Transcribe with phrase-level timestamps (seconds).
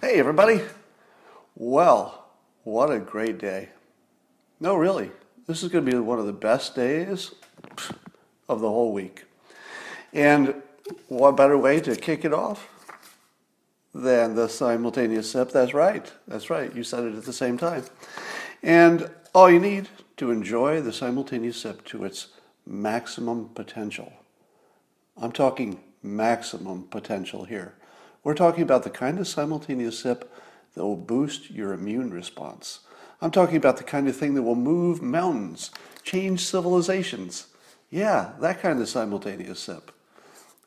[0.00, 0.60] Hey, everybody.
[1.54, 2.26] Well,
[2.64, 3.68] what a great day.
[4.60, 5.10] No, really.
[5.46, 7.32] This is going to be one of the best days
[8.48, 9.24] of the whole week.
[10.12, 10.62] And
[11.08, 12.68] what better way to kick it off
[13.94, 15.50] than the simultaneous sip?
[15.52, 16.10] That's right.
[16.26, 16.74] That's right.
[16.74, 17.84] You said it at the same time.
[18.62, 19.88] And all you need
[20.22, 22.28] to enjoy the simultaneous sip to its
[22.64, 24.12] maximum potential.
[25.16, 27.74] I'm talking maximum potential here.
[28.22, 30.32] We're talking about the kind of simultaneous sip
[30.74, 32.82] that will boost your immune response.
[33.20, 35.72] I'm talking about the kind of thing that will move mountains,
[36.04, 37.48] change civilizations.
[37.90, 39.90] Yeah, that kind of simultaneous sip.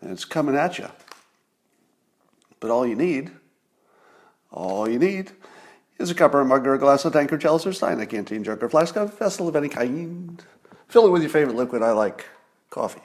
[0.02, 0.90] And it's coming at you.
[2.60, 3.32] But all you need,
[4.52, 5.32] all you need,
[5.98, 8.06] is a cup or a mug or a glass of tankard, chalice or stein, a
[8.06, 10.44] canteen, jug or flask, a vessel of any kind.
[10.88, 11.82] Fill it with your favorite liquid.
[11.82, 12.26] I like
[12.70, 13.02] coffee.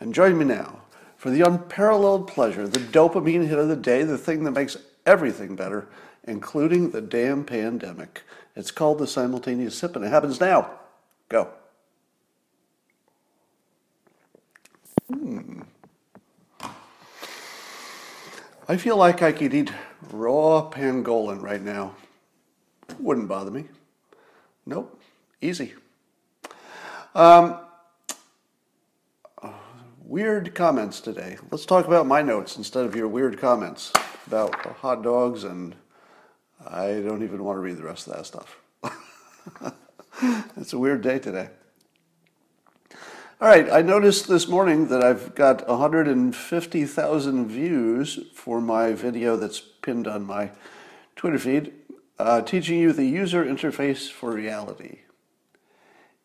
[0.00, 0.80] And join me now
[1.20, 5.54] for the unparalleled pleasure, the dopamine hit of the day, the thing that makes everything
[5.54, 5.86] better,
[6.24, 8.22] including the damn pandemic.
[8.56, 10.70] It's called the simultaneous sip, and it happens now.
[11.28, 11.50] Go.
[18.70, 19.72] I feel like I could eat
[20.12, 21.96] raw pangolin right now.
[23.00, 23.64] Wouldn't bother me.
[24.64, 25.02] Nope.
[25.40, 25.74] Easy.
[27.12, 27.58] Um,
[30.04, 31.36] weird comments today.
[31.50, 33.92] Let's talk about my notes instead of your weird comments
[34.28, 35.74] about hot dogs, and
[36.64, 38.56] I don't even want to read the rest of that stuff.
[40.56, 41.48] it's a weird day today.
[43.42, 49.60] All right, I noticed this morning that I've got 150,000 views for my video that's
[49.60, 50.50] pinned on my
[51.16, 51.72] Twitter feed,
[52.18, 54.98] uh, teaching you the user interface for reality.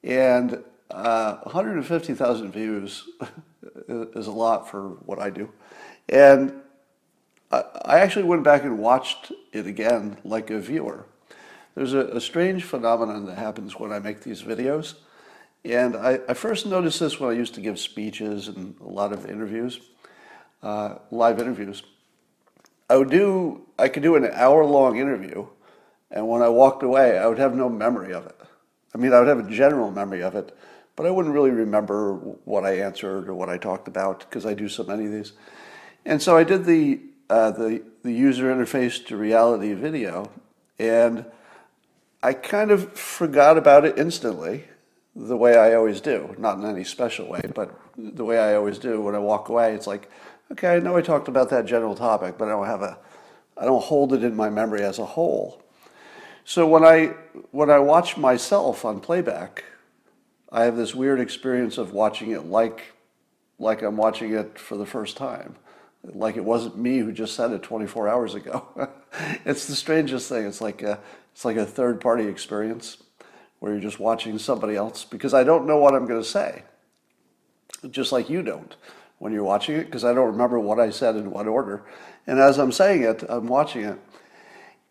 [0.03, 3.07] And uh, 150,000 views
[3.88, 5.53] is a lot for what I do.
[6.09, 6.53] And
[7.50, 11.06] I, actually went back and watched it again like a viewer.
[11.75, 14.95] There's a, a strange phenomenon that happens when I make these videos
[15.65, 19.11] and I, I, first noticed this when I used to give speeches and a lot
[19.11, 19.79] of interviews,
[20.61, 21.81] uh, live interviews.
[22.87, 25.47] I would do, I could do an hour long interview,
[26.11, 28.39] and when I walked away, I would have no memory of it.
[28.93, 30.55] I mean, I would have a general memory of it,
[30.95, 34.53] but I wouldn't really remember what I answered or what I talked about because I
[34.53, 35.33] do so many of these.
[36.05, 40.29] And so I did the, uh, the, the user interface to reality video,
[40.77, 41.25] and
[42.21, 44.65] I kind of forgot about it instantly
[45.15, 48.77] the way I always do, not in any special way, but the way I always
[48.77, 49.73] do when I walk away.
[49.73, 50.11] It's like,
[50.51, 52.97] okay, I know I talked about that general topic, but I don't have a,
[53.57, 55.61] I don't hold it in my memory as a whole.
[56.43, 57.13] So when I
[57.51, 59.63] when I watch myself on playback,
[60.51, 62.93] I have this weird experience of watching it like
[63.57, 65.55] like I'm watching it for the first time,
[66.03, 68.89] like it wasn't me who just said it 24 hours ago.
[69.45, 70.45] it's the strangest thing.
[70.45, 70.99] It's like a,
[71.31, 72.97] it's like a third party experience
[73.65, 76.61] where you're just watching somebody else because I don't know what I'm going to say.
[77.89, 78.75] Just like you don't
[79.17, 81.81] when you're watching it because I don't remember what I said in what order.
[82.27, 83.99] And as I'm saying it, I'm watching it.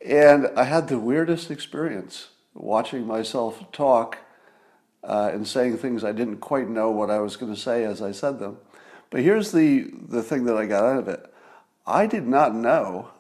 [0.05, 4.19] And I had the weirdest experience watching myself talk
[5.05, 8.03] uh, and saying things I didn't quite know what I was going to say as
[8.03, 8.57] I said them.
[9.09, 11.33] But here's the, the thing that I got out of it
[11.87, 13.11] I did not know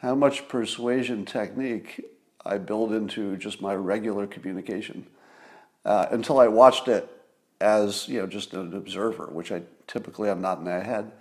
[0.00, 2.04] how much persuasion technique
[2.46, 5.06] I build into just my regular communication
[5.84, 7.10] uh, until I watched it
[7.60, 11.12] as you know just an observer, which I typically am not in my head.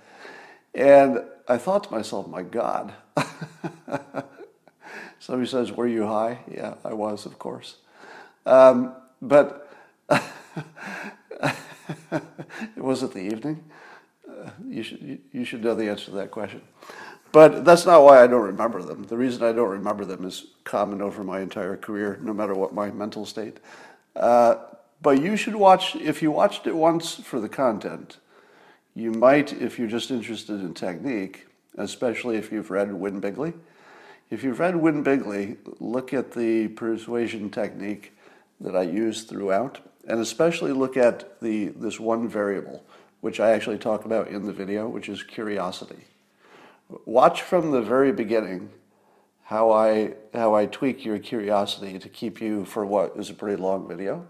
[0.74, 2.94] And I thought to myself, my God.
[5.20, 6.40] Somebody says, Were you high?
[6.52, 7.78] Yeah, I was, of course.
[8.46, 9.72] Um, but
[12.76, 13.64] was it the evening?
[14.28, 16.62] Uh, you, should, you should know the answer to that question.
[17.34, 19.06] But that's not why I don't remember them.
[19.06, 22.76] The reason I don't remember them is common over my entire career, no matter what
[22.76, 23.58] my mental state.
[24.16, 24.58] Uh,
[25.02, 28.20] but you should watch, if you watched it once for the content,
[28.94, 33.56] you might, if you're just interested in technique, especially if you've read Win Bigly.
[34.30, 38.16] If you've read Win Bigly, look at the persuasion technique
[38.62, 42.84] that I use throughout, and especially look at the this one variable,
[43.22, 46.06] which I actually talk about in the video, which is curiosity
[47.06, 48.70] watch from the very beginning
[49.44, 53.62] how I how I tweak your curiosity to keep you for what is a pretty
[53.62, 54.28] long video,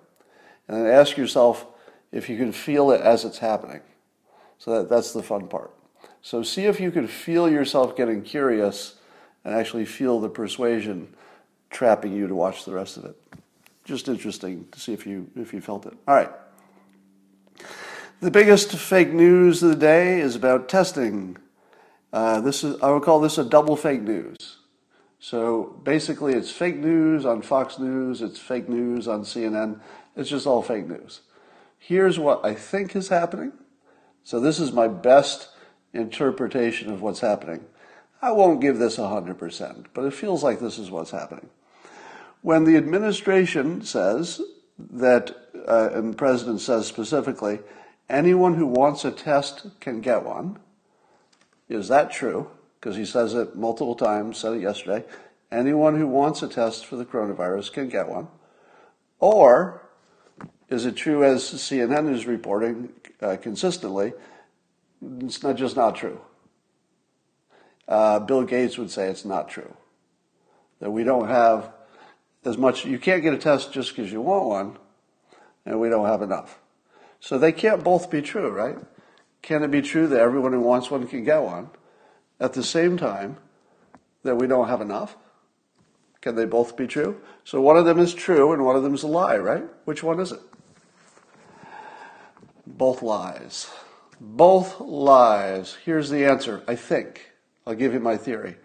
[0.68, 1.65] and then ask yourself
[2.12, 3.81] if you can feel it as it's happening.
[4.57, 5.71] So that, that's the fun part.
[6.21, 8.95] So see if you can feel yourself getting curious
[9.44, 11.13] and actually feel the persuasion
[11.69, 13.15] trapping you to watch the rest of it.
[13.83, 15.94] just interesting to see if you if you felt it.
[16.07, 16.31] All right.
[18.21, 21.38] The biggest fake news of the day is about testing.
[22.13, 24.57] Uh, this is I would call this a double fake news.
[25.19, 29.80] So basically, it's fake news on Fox News, it's fake news on CNN.
[30.15, 31.21] It's just all fake news.
[31.80, 33.54] Here's what I think is happening.
[34.24, 35.50] So this is my best
[35.92, 37.65] interpretation of what's happening.
[38.21, 41.50] I won't give this 100%, but it feels like this is what's happening.
[42.42, 44.42] When the administration says
[44.77, 45.36] that,
[45.68, 47.60] uh, and the president says specifically,
[48.10, 50.60] anyone who wants a test can get one,
[51.73, 52.49] is that true?
[52.79, 55.05] Because he says it multiple times, said it yesterday.
[55.51, 58.27] Anyone who wants a test for the coronavirus can get one.
[59.19, 59.81] Or
[60.69, 62.89] is it true, as CNN is reporting
[63.21, 64.13] uh, consistently,
[65.19, 66.19] it's not just not true?
[67.87, 69.75] Uh, Bill Gates would say it's not true.
[70.79, 71.71] That we don't have
[72.45, 74.77] as much, you can't get a test just because you want one,
[75.65, 76.59] and we don't have enough.
[77.19, 78.77] So they can't both be true, right?
[79.43, 81.69] Can it be true that everyone who wants one can get one
[82.39, 83.37] at the same time
[84.23, 85.15] that we don't have enough?
[86.21, 87.21] Can they both be true?
[87.43, 89.65] So one of them is true and one of them is a lie, right?
[89.83, 90.39] Which one is it?
[92.65, 93.69] Both lies.
[94.21, 95.77] Both lies.
[95.83, 97.33] Here's the answer, I think.
[97.67, 98.55] I'll give you my theory.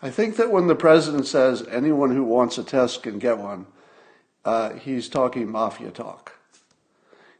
[0.00, 3.66] I think that when the president says anyone who wants a test can get one,
[4.44, 6.38] uh, he's talking mafia talk.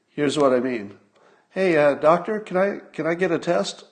[0.09, 0.99] Here's what I mean.
[1.51, 3.85] Hey, uh, doctor, can I can I get a test?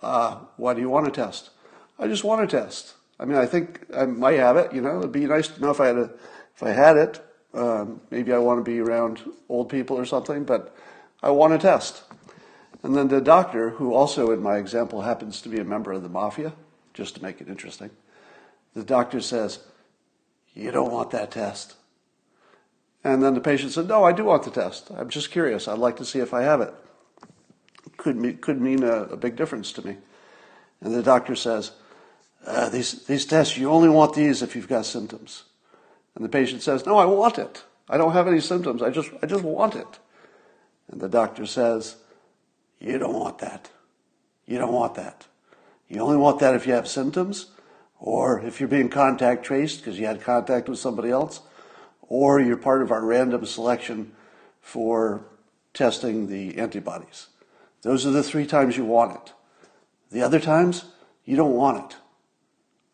[0.00, 1.50] Uh, why do you want a test?
[1.98, 2.94] I just want a test.
[3.18, 4.72] I mean, I think I might have it.
[4.72, 6.10] You know, it'd be nice to know if I had a,
[6.54, 7.24] if I had it.
[7.54, 10.76] Um, maybe I want to be around old people or something, but
[11.22, 12.04] I want a test.
[12.84, 16.04] And then the doctor, who also in my example happens to be a member of
[16.04, 16.52] the mafia,
[16.94, 17.90] just to make it interesting,
[18.74, 19.58] the doctor says,
[20.54, 21.74] You don't want that test.
[23.06, 24.90] And then the patient said, No, I do want the test.
[24.90, 25.68] I'm just curious.
[25.68, 26.74] I'd like to see if I have it.
[27.96, 29.96] Could could mean a, a big difference to me.
[30.80, 31.70] And the doctor says,
[32.44, 35.44] uh, these, these tests, you only want these if you've got symptoms.
[36.16, 37.62] And the patient says, No, I want it.
[37.88, 38.82] I don't have any symptoms.
[38.82, 40.00] I just, I just want it.
[40.90, 41.94] And the doctor says,
[42.80, 43.70] you don't want that.
[44.46, 45.26] You don't want that.
[45.88, 47.46] You only want that if you have symptoms,
[48.00, 51.40] or if you're being contact traced because you had contact with somebody else,
[52.08, 54.12] or you're part of our random selection
[54.60, 55.24] for
[55.74, 57.28] testing the antibodies.
[57.82, 59.32] Those are the three times you want it.
[60.10, 60.86] The other times,
[61.24, 61.98] you don't want it.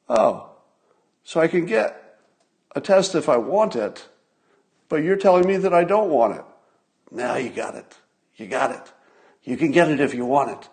[0.09, 0.50] Oh,
[1.25, 2.19] so I can get
[2.75, 4.09] a test if I want it,
[4.88, 6.44] but you're telling me that I don't want it.
[7.11, 7.97] Now you got it.
[8.37, 8.93] You got it.
[9.44, 10.69] You can get it if you want it,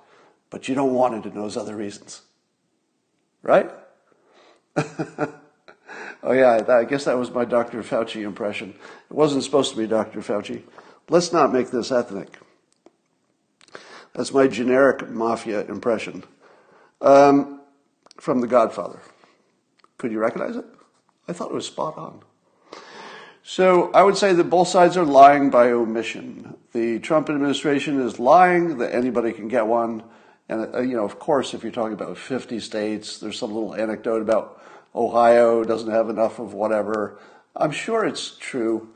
[0.50, 2.22] but you don't want it in those other reasons.
[3.42, 3.70] Right?
[6.24, 7.81] oh, yeah, I guess that was my Dr.
[7.83, 8.74] Fauci impression.
[9.10, 10.19] It wasn't supposed to be Dr.
[10.19, 10.63] Fauci.
[11.10, 12.38] Let's not make this ethnic.
[14.13, 16.24] That's my generic mafia impression
[17.01, 17.62] um,
[18.18, 19.00] from The Godfather.
[19.98, 20.66] Could you recognize it?
[21.27, 22.21] I thought it was spot on.
[23.44, 26.56] So I would say that both sides are lying by omission.
[26.74, 30.04] The Trump administration is lying that anybody can get one.
[30.48, 33.75] And, uh, you know, of course, if you're talking about 50 states, there's some little
[33.75, 34.62] anecdote about
[34.96, 37.20] Ohio doesn't have enough of whatever.
[37.56, 38.90] I'm sure it's true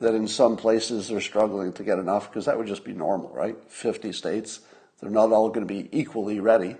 [0.00, 3.30] that in some places they're struggling to get enough because that would just be normal,
[3.30, 3.56] right?
[3.68, 4.60] 50 states,
[5.00, 6.76] they're not all going to be equally ready.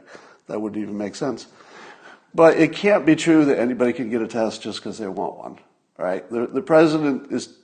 [0.47, 1.47] That wouldn't even make sense.
[2.35, 5.37] But it can't be true that anybody can get a test just because they want
[5.37, 5.59] one
[5.99, 6.29] right?
[6.31, 7.55] The, the president is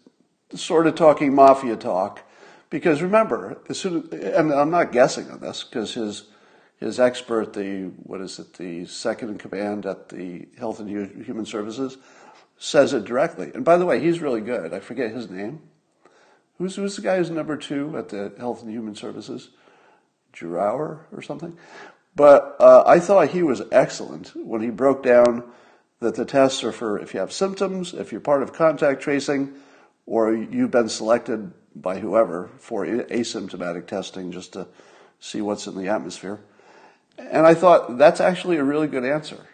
[0.53, 2.21] sort of talking mafia talk
[2.69, 6.25] because remember, as soon and I'm not guessing on this because his
[6.79, 11.47] his expert, the what is it, the second in command at the Health and Human
[11.47, 11.97] Services,
[12.59, 13.51] says it directly.
[13.55, 14.73] And by the way, he's really good.
[14.73, 15.61] I forget his name.
[16.59, 19.51] Who's who's the guy who's number two at the Health and Human Services?
[20.35, 21.57] Giroir or something.
[22.17, 25.45] But uh, I thought he was excellent when he broke down
[26.01, 29.55] that the tests are for if you have symptoms, if you're part of contact tracing,
[30.07, 34.67] or you've been selected by whoever for asymptomatic testing just to
[35.19, 36.41] see what's in the atmosphere.
[37.19, 39.47] And I thought that's actually a really good answer.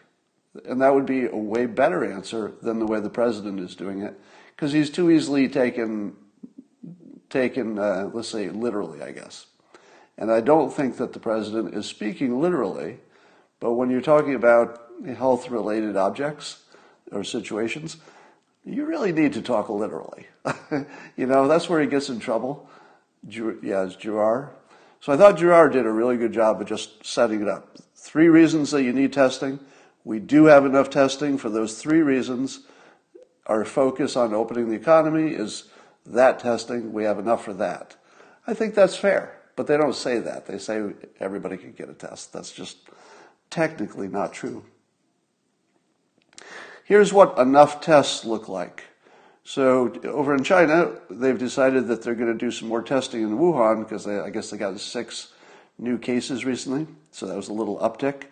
[0.64, 4.02] And that would be a way better answer than the way the president is doing
[4.02, 4.18] it,
[4.54, 6.16] because he's too easily taken,
[7.28, 9.46] taken uh, let's say, literally, I guess.
[10.18, 12.98] And I don't think that the president is speaking literally,
[13.60, 14.82] but when you're talking about
[15.16, 16.62] health related objects
[17.12, 17.96] or situations,
[18.64, 20.26] you really need to talk literally.
[21.16, 22.68] you know, that's where he gets in trouble.
[23.26, 24.50] Yeah, it's Giroir.
[25.00, 27.78] So I thought Giroir did a really good job of just setting it up.
[27.95, 29.59] Three reasons that you need testing.
[30.04, 32.61] We do have enough testing for those three reasons.
[33.47, 35.64] our focus on opening the economy is
[36.07, 36.92] that testing.
[36.92, 37.97] We have enough for that.
[38.47, 40.47] I think that's fair, but they don't say that.
[40.47, 42.33] They say everybody can get a test.
[42.33, 42.78] That's just
[43.49, 44.64] technically not true.
[46.85, 48.85] Here's what enough tests look like.
[49.50, 53.37] So over in China, they've decided that they're going to do some more testing in
[53.37, 55.33] Wuhan because I guess they got six
[55.76, 56.87] new cases recently.
[57.11, 58.26] So that was a little uptick.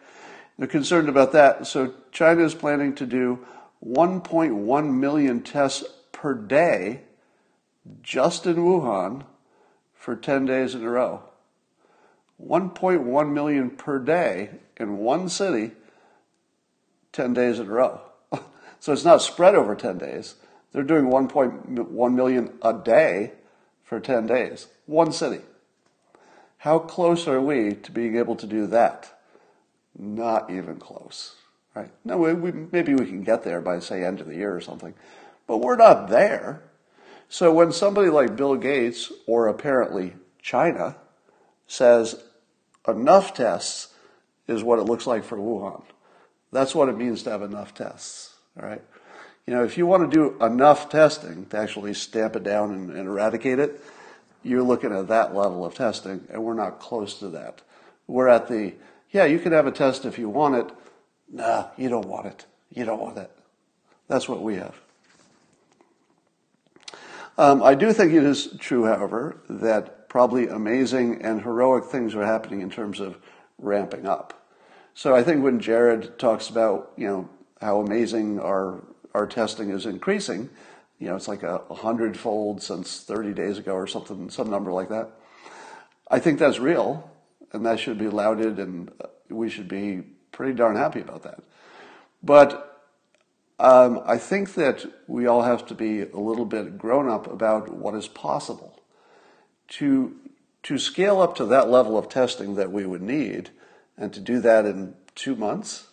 [0.56, 1.66] They're concerned about that.
[1.66, 3.44] So China is planning to do
[3.84, 5.82] 1.1 million tests
[6.12, 7.00] per day
[8.00, 9.24] just in Wuhan
[9.94, 11.24] for 10 days in a row.
[12.40, 15.72] 1.1 million per day in one city,
[17.10, 18.02] 10 days in a row.
[18.78, 20.36] so it's not spread over 10 days.
[20.72, 23.32] They're doing 1.1 million a day
[23.82, 24.66] for 10 days.
[24.86, 25.40] One city.
[26.58, 29.18] How close are we to being able to do that?
[29.96, 31.36] Not even close,
[31.74, 31.90] right?
[32.04, 34.60] No, we, we, maybe we can get there by say end of the year or
[34.60, 34.94] something,
[35.46, 36.62] but we're not there.
[37.28, 40.96] So when somebody like Bill Gates or apparently China
[41.66, 42.22] says
[42.86, 43.94] enough tests
[44.46, 45.82] is what it looks like for Wuhan,
[46.52, 48.82] that's what it means to have enough tests, all right?
[49.48, 52.90] You know, if you want to do enough testing to actually stamp it down and,
[52.90, 53.82] and eradicate it,
[54.42, 57.62] you're looking at that level of testing, and we're not close to that.
[58.06, 58.74] We're at the
[59.10, 60.70] yeah, you can have a test if you want it.
[61.32, 62.44] Nah, you don't want it.
[62.74, 63.30] You don't want it.
[64.06, 64.78] That's what we have.
[67.38, 72.26] Um, I do think it is true, however, that probably amazing and heroic things are
[72.26, 73.16] happening in terms of
[73.56, 74.46] ramping up.
[74.92, 77.30] So I think when Jared talks about, you know,
[77.62, 78.82] how amazing our
[79.18, 80.48] our testing is increasing,
[80.98, 84.88] you know, it's like a, hundredfold since 30 days ago or something, some number like
[84.88, 85.10] that.
[86.10, 87.10] I think that's real
[87.52, 88.90] and that should be lauded, and
[89.28, 91.40] we should be pretty darn happy about that.
[92.22, 92.82] But
[93.58, 97.72] um, I think that we all have to be a little bit grown up about
[97.72, 98.82] what is possible.
[99.68, 100.14] To,
[100.64, 103.50] to scale up to that level of testing that we would need,
[103.96, 105.87] and to do that in two months,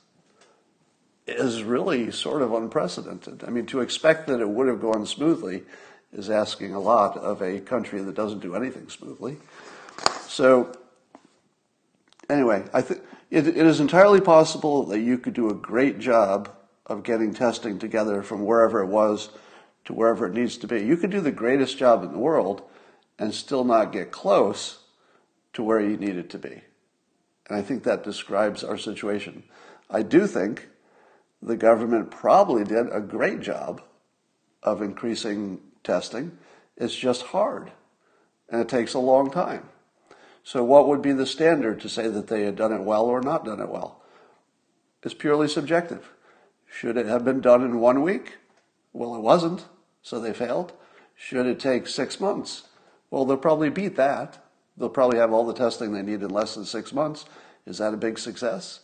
[1.28, 3.44] is really sort of unprecedented.
[3.46, 5.64] I mean, to expect that it would have gone smoothly
[6.14, 9.38] is asking a lot of a country that doesn't do anything smoothly.
[10.28, 10.78] So
[12.30, 13.02] anyway, I think
[13.32, 16.50] it, it is entirely possible that you could do a great job
[16.86, 19.30] of getting testing together from wherever it was
[19.86, 20.84] to wherever it needs to be.
[20.84, 22.62] You could do the greatest job in the world
[23.18, 24.80] and still not get close
[25.54, 26.62] to where you need it to be.
[27.48, 29.44] And I think that describes our situation.
[29.90, 30.68] I do think
[31.46, 33.82] the government probably did a great job
[34.64, 36.38] of increasing testing.
[36.76, 37.72] It's just hard
[38.50, 39.70] and it takes a long time.
[40.44, 43.22] So, what would be the standard to say that they had done it well or
[43.22, 44.02] not done it well?
[45.04, 46.12] It's purely subjective.
[46.68, 48.38] Should it have been done in one week?
[48.92, 49.66] Well, it wasn't,
[50.02, 50.74] so they failed.
[51.16, 52.64] Should it take six months?
[53.10, 54.44] Well, they'll probably beat that.
[54.78, 57.26] They'll probably have all the testing they need in less than six months.
[57.66, 58.82] Is that a big success?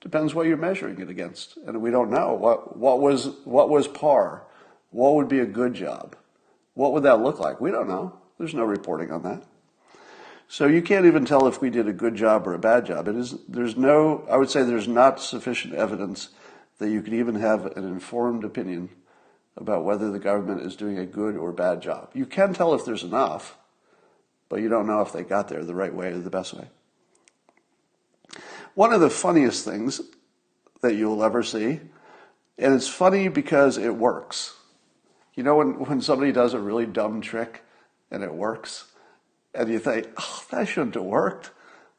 [0.00, 1.58] Depends what you're measuring it against.
[1.66, 2.34] And we don't know.
[2.34, 4.44] What, what, was, what was par?
[4.90, 6.16] What would be a good job?
[6.74, 7.60] What would that look like?
[7.60, 8.18] We don't know.
[8.38, 9.42] There's no reporting on that.
[10.48, 13.06] So you can't even tell if we did a good job or a bad job.
[13.06, 16.30] It is, there's no, I would say there's not sufficient evidence
[16.78, 18.88] that you could even have an informed opinion
[19.56, 22.10] about whether the government is doing a good or bad job.
[22.14, 23.58] You can tell if there's enough,
[24.48, 26.68] but you don't know if they got there the right way or the best way.
[28.74, 30.00] One of the funniest things
[30.80, 31.80] that you'll ever see,
[32.58, 34.54] and it's funny because it works.
[35.34, 37.62] You know when, when somebody does a really dumb trick
[38.10, 38.90] and it works?
[39.54, 41.50] and you think, oh, that shouldn't have worked.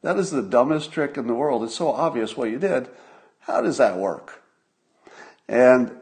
[0.02, 1.62] That is the dumbest trick in the world.
[1.62, 2.88] It's so obvious what you did.
[3.40, 4.42] How does that work?
[5.48, 5.92] And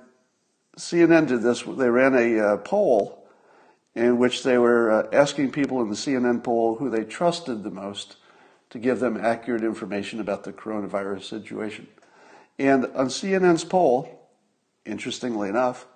[0.77, 1.63] CNN did this.
[1.63, 3.27] They ran a uh, poll
[3.95, 7.71] in which they were uh, asking people in the CNN poll who they trusted the
[7.71, 8.17] most
[8.71, 11.89] to give them accurate information about the coronavirus situation.
[12.59, 14.29] And on CNN's poll,
[14.85, 15.87] interestingly enough,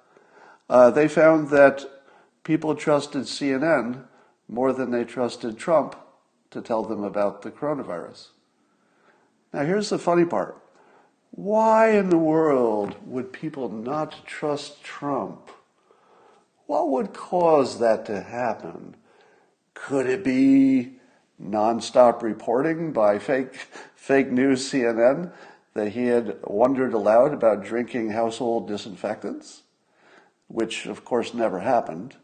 [0.68, 1.84] uh, they found that
[2.42, 4.04] people trusted CNN
[4.48, 5.96] more than they trusted Trump
[6.50, 8.28] to tell them about the coronavirus.
[9.52, 10.60] Now, here's the funny part
[11.30, 15.50] why in the world would people not trust Trump?
[16.66, 18.96] What would cause that to happen?
[19.74, 20.93] Could it be
[21.42, 23.54] nonstop reporting by fake,
[23.94, 25.32] fake news CNN
[25.74, 29.62] that he had wondered aloud about drinking household disinfectants?
[30.48, 32.16] Which, of course, never happened.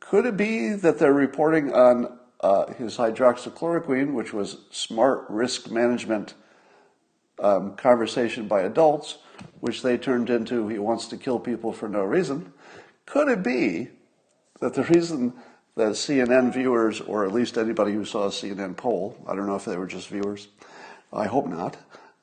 [0.00, 6.34] Could it be that they're reporting on uh, his hydroxychloroquine, which was smart risk management
[7.38, 9.18] um, conversation by adults,
[9.60, 12.52] which they turned into he wants to kill people for no reason?
[13.06, 13.90] Could it be
[14.60, 15.34] that the reason
[15.74, 19.56] that CNN viewers, or at least anybody who saw a CNN poll, I don't know
[19.56, 20.48] if they were just viewers,
[21.12, 21.76] I hope not,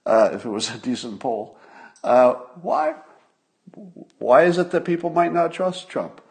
[0.06, 1.58] uh, if it was a decent poll,
[2.03, 2.96] uh, why,
[4.20, 6.22] why is it that people might not trust Trump?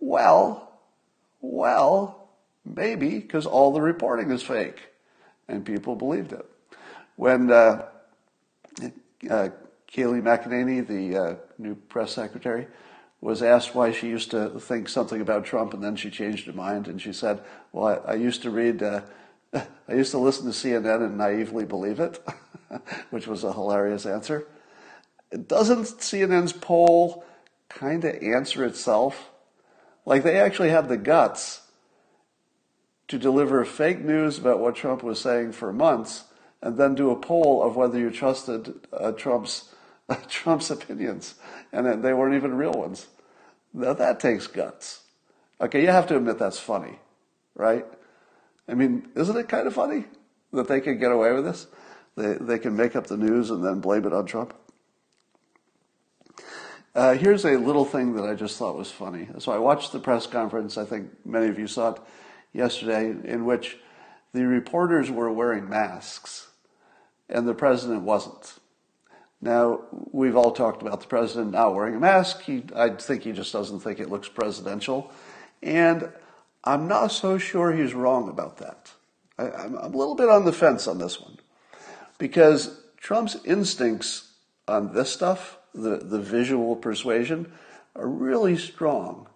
[0.00, 0.72] Well,
[1.40, 2.28] well,
[2.64, 4.80] maybe because all the reporting is fake,
[5.48, 6.44] and people believed it.
[7.16, 7.86] When uh,
[9.30, 9.48] uh,
[9.92, 12.66] Kayleigh McEnany, the uh, new press secretary,
[13.24, 16.52] was asked why she used to think something about Trump and then she changed her
[16.52, 17.40] mind and she said,
[17.72, 19.00] "Well, I, I used to read, uh,
[19.54, 22.22] I used to listen to CNN and naively believe it,"
[23.10, 24.46] which was a hilarious answer.
[25.30, 27.24] Doesn't CNN's poll
[27.70, 29.30] kind of answer itself?
[30.04, 31.62] Like they actually had the guts
[33.08, 36.24] to deliver fake news about what Trump was saying for months
[36.60, 39.70] and then do a poll of whether you trusted uh, Trump's
[40.28, 41.36] Trump's opinions,
[41.72, 43.06] and they weren't even real ones.
[43.74, 45.02] Now that takes guts.
[45.60, 46.98] Okay, you have to admit that's funny,
[47.54, 47.84] right?
[48.68, 50.04] I mean, isn't it kind of funny
[50.52, 51.66] that they can get away with this?
[52.16, 54.54] They they can make up the news and then blame it on Trump.
[56.94, 59.28] Uh, here's a little thing that I just thought was funny.
[59.38, 60.78] So I watched the press conference.
[60.78, 62.00] I think many of you saw it
[62.52, 63.78] yesterday, in which
[64.32, 66.48] the reporters were wearing masks
[67.28, 68.54] and the president wasn't.
[69.44, 72.40] Now, we've all talked about the president not wearing a mask.
[72.40, 75.12] He, I think he just doesn't think it looks presidential.
[75.62, 76.10] And
[76.64, 78.92] I'm not so sure he's wrong about that.
[79.38, 81.36] I, I'm a little bit on the fence on this one.
[82.16, 84.32] Because Trump's instincts
[84.66, 87.52] on this stuff, the, the visual persuasion,
[87.94, 89.28] are really strong.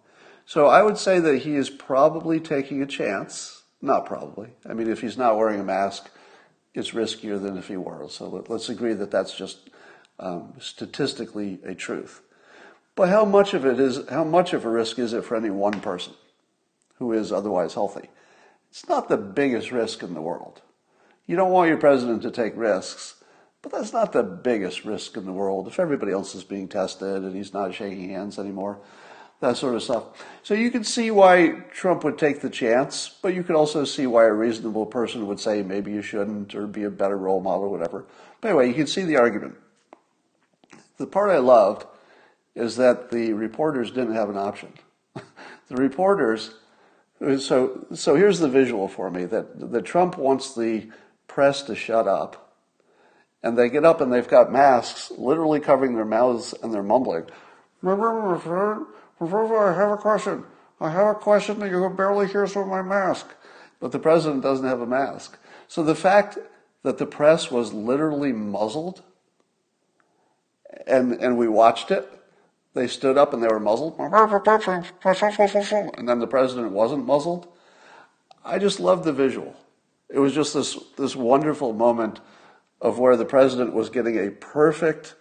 [0.46, 3.60] So I would say that he is probably taking a chance.
[3.82, 4.48] Not probably.
[4.66, 6.10] I mean, if he's not wearing a mask,
[6.72, 8.08] it's riskier than if he were.
[8.08, 9.68] So let, us agree that that's just
[10.18, 12.22] um, statistically a truth.
[12.94, 15.50] But how much of it is, how much of a risk is it for any
[15.50, 16.14] one person
[16.96, 18.08] who is otherwise healthy?
[18.70, 20.62] It's not the biggest risk in the world.
[21.26, 23.22] You don't want your president to take risks,
[23.62, 25.68] but that's not the biggest risk in the world.
[25.68, 28.80] If everybody else is being tested and he's not shaking hands anymore,
[29.40, 30.04] that sort of stuff.
[30.42, 34.06] So you can see why Trump would take the chance, but you could also see
[34.06, 37.64] why a reasonable person would say maybe you shouldn't or be a better role model
[37.64, 38.06] or whatever.
[38.40, 39.56] But anyway, you can see the argument.
[40.98, 41.86] The part I loved
[42.54, 44.72] is that the reporters didn't have an option.
[45.14, 46.54] the reporters,
[47.38, 50.88] so, so here's the visual for me that, that Trump wants the
[51.28, 52.52] press to shut up.
[53.42, 57.26] And they get up and they've got masks literally covering their mouths and they're mumbling.
[57.84, 60.44] I have a question.
[60.80, 63.28] I have a question that you can barely hear through my mask.
[63.78, 65.38] But the president doesn't have a mask.
[65.68, 66.38] So the fact
[66.82, 69.02] that the press was literally muzzled
[70.86, 72.10] and, and we watched it,
[72.74, 73.96] they stood up and they were muzzled.
[75.96, 77.48] And then the president wasn't muzzled.
[78.44, 79.54] I just loved the visual.
[80.08, 82.20] It was just this, this wonderful moment
[82.80, 85.16] of where the president was getting a perfect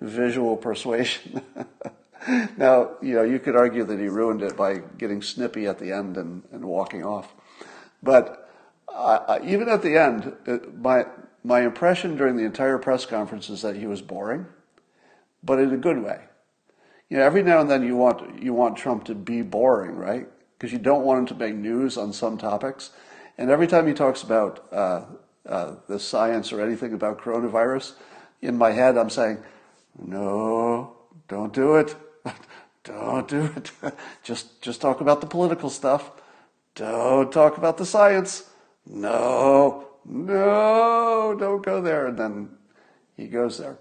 [0.00, 1.42] visual persuasion.
[2.56, 5.92] now, you know, you could argue that he ruined it by getting snippy at the
[5.92, 7.34] end and, and walking off.
[8.02, 8.48] But
[8.88, 11.06] uh, even at the end, it, my,
[11.42, 14.46] my impression during the entire press conference is that he was boring,
[15.44, 16.20] but in a good way.
[17.08, 20.26] You know, every now and then you want, you want Trump to be boring, right?
[20.58, 22.90] Because you don't want him to make news on some topics.
[23.36, 25.04] And every time he talks about uh,
[25.46, 27.94] uh, the science or anything about coronavirus,
[28.40, 29.38] in my head I'm saying,
[29.98, 30.96] no,
[31.28, 31.94] don't do it.
[32.84, 33.70] Don't do it.
[34.22, 36.10] just just talk about the political stuff.
[36.74, 38.50] Don't talk about the science.
[38.84, 42.08] No, no, don't go there.
[42.08, 42.50] And then
[43.16, 43.78] he goes there.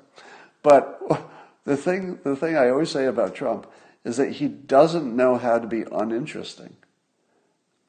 [0.61, 1.01] But
[1.65, 3.67] the thing the thing I always say about Trump
[4.03, 6.75] is that he doesn't know how to be uninteresting.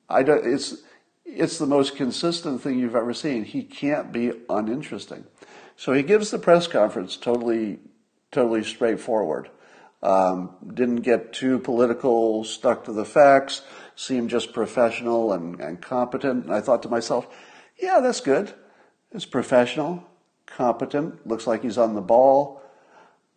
[0.08, 0.76] I don't, it's
[1.24, 3.44] it's the most consistent thing you've ever seen.
[3.44, 5.24] He can't be uninteresting.
[5.76, 7.80] So he gives the press conference totally
[8.30, 9.50] totally straightforward.
[10.02, 13.62] Um, didn't get too political, stuck to the facts,
[13.96, 16.44] seemed just professional and, and competent.
[16.44, 17.26] And I thought to myself,
[17.80, 18.52] yeah, that's good.
[19.12, 20.04] It's professional,
[20.44, 22.60] competent, looks like he's on the ball.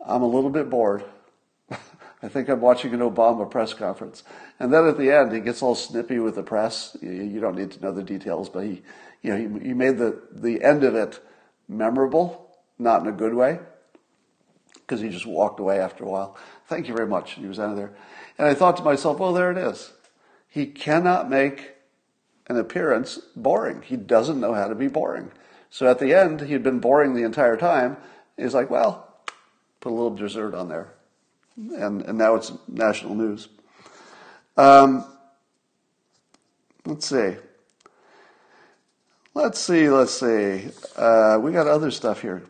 [0.05, 1.03] I'm a little bit bored.
[1.71, 4.23] I think I'm watching an Obama press conference.
[4.59, 6.95] And then at the end, he gets all snippy with the press.
[7.01, 8.81] You don't need to know the details, but he,
[9.21, 11.19] you know, he, made the, the end of it
[11.67, 13.59] memorable, not in a good way
[14.87, 16.37] because he just walked away after a while.
[16.67, 17.33] Thank you very much.
[17.33, 17.93] He was out of there.
[18.37, 19.91] And I thought to myself, well, there it is.
[20.47, 21.75] He cannot make
[22.47, 23.81] an appearance boring.
[23.81, 25.31] He doesn't know how to be boring.
[25.69, 27.97] So at the end, he'd been boring the entire time.
[28.37, 29.06] He's like, well,
[29.79, 30.93] put a little dessert on there.
[31.57, 33.47] And, and now it's national news.
[34.55, 35.05] Um,
[36.85, 37.35] let's see.
[39.33, 40.69] Let's see, let's see.
[40.95, 42.43] Uh, we got other stuff here.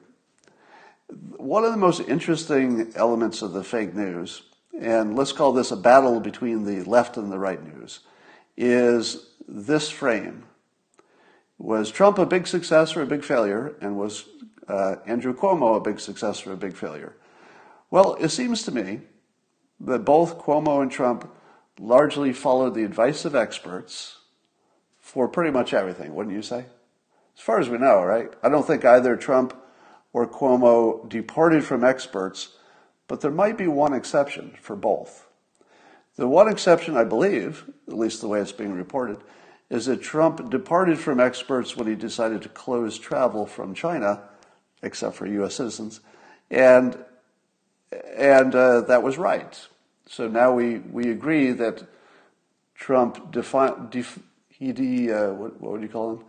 [1.36, 4.44] One of the most interesting elements of the fake news,
[4.80, 8.00] and let's call this a battle between the left and the right news,
[8.56, 10.44] is this frame.
[11.58, 13.76] Was Trump a big success or a big failure?
[13.82, 14.26] And was
[14.67, 17.15] uh, Andrew Cuomo a big success or a big failure?
[17.89, 19.01] Well, it seems to me
[19.80, 21.32] that both Cuomo and Trump
[21.80, 24.17] largely followed the advice of experts
[24.99, 26.65] for pretty much everything, wouldn't you say?
[27.38, 28.34] As far as we know, right?
[28.41, 29.56] I don't think either Trump
[30.12, 32.56] or Cuomo departed from experts,
[33.08, 35.27] but there might be one exception for both.
[36.15, 39.17] The one exception, I believe, at least the way it's being reported,
[39.69, 44.23] is that Trump departed from experts when he decided to close travel from China,
[44.82, 45.56] except for U.S.
[45.56, 46.00] citizens,
[46.50, 46.98] and
[47.92, 49.68] and uh, that was right.
[50.08, 51.84] So now we, we agree that
[52.76, 56.24] Trump defi- def- he de, uh, what, what would you call him?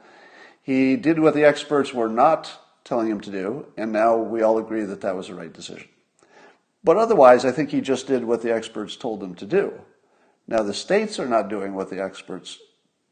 [0.62, 4.58] He did what the experts were not telling him to do, and now we all
[4.58, 5.88] agree that that was the right decision.
[6.84, 9.80] But otherwise, I think he just did what the experts told him to do.
[10.46, 12.58] Now, the states are not doing what the experts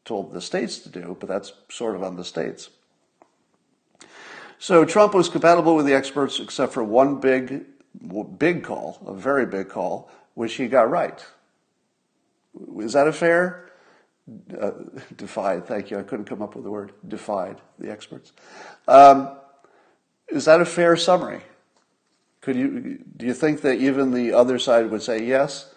[0.05, 2.71] told the states to do, but that's sort of on the states.
[4.59, 7.65] So Trump was compatible with the experts except for one big,
[8.39, 11.25] big call, a very big call, which he got right.
[12.79, 13.71] Is that a fair
[14.59, 14.71] uh,
[15.17, 18.33] defied, thank you, I couldn't come up with the word, defied the experts.
[18.89, 19.31] Um,
[20.29, 21.43] is that a fair summary?
[22.41, 25.73] Could you, do you think that even the other side would say yes?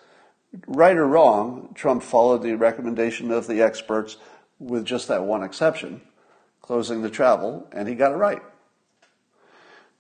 [0.68, 4.18] Right or wrong, Trump followed the recommendation of the experts
[4.58, 6.02] with just that one exception,
[6.62, 8.42] closing the travel, and he got it right.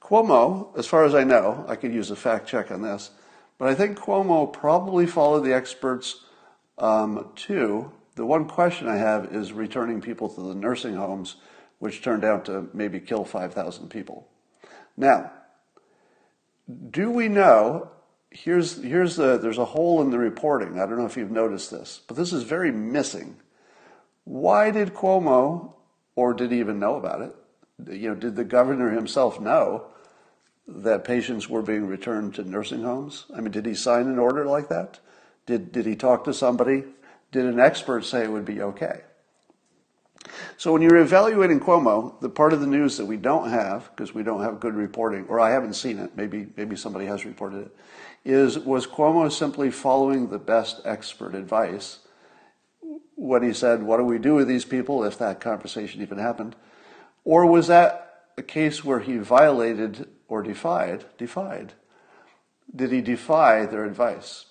[0.01, 3.11] Cuomo, as far as I know, I could use a fact check on this,
[3.57, 6.23] but I think Cuomo probably followed the experts
[6.77, 11.35] um, too, the one question I have is returning people to the nursing homes,
[11.79, 14.27] which turned out to maybe kill 5,000 people.
[14.97, 15.31] Now,
[16.89, 17.91] do we know?
[18.31, 20.79] Here's, here's the, there's a hole in the reporting.
[20.79, 23.37] I don't know if you've noticed this, but this is very missing.
[24.23, 25.73] Why did Cuomo,
[26.15, 27.35] or did he even know about it?
[27.87, 29.85] You know, did the governor himself know
[30.67, 33.25] that patients were being returned to nursing homes?
[33.35, 34.99] I mean, did he sign an order like that?
[35.45, 36.83] Did, did he talk to somebody
[37.31, 39.01] did an expert say it would be okay?
[40.57, 44.13] So when you're evaluating Cuomo, the part of the news that we don't have, because
[44.13, 47.67] we don't have good reporting, or I haven't seen it, maybe maybe somebody has reported
[47.67, 47.75] it,
[48.25, 51.99] is was Cuomo simply following the best expert advice
[53.15, 56.55] when he said, What do we do with these people if that conversation even happened?
[57.29, 61.73] Or was that a case where he violated or defied defied?
[62.75, 64.47] Did he defy their advice?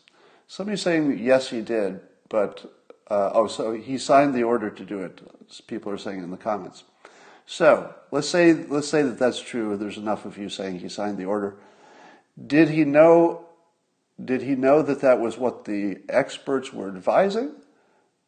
[0.46, 2.72] Somebody's saying yes he did, but,
[3.10, 5.20] uh, oh, so he signed the order to do it,
[5.66, 6.84] people are saying in the comments.
[7.46, 9.76] So let's say, let's say that that's true.
[9.76, 11.56] There's enough of you saying he signed the order.
[12.46, 13.44] Did he know,
[14.24, 17.56] did he know that that was what the experts were advising?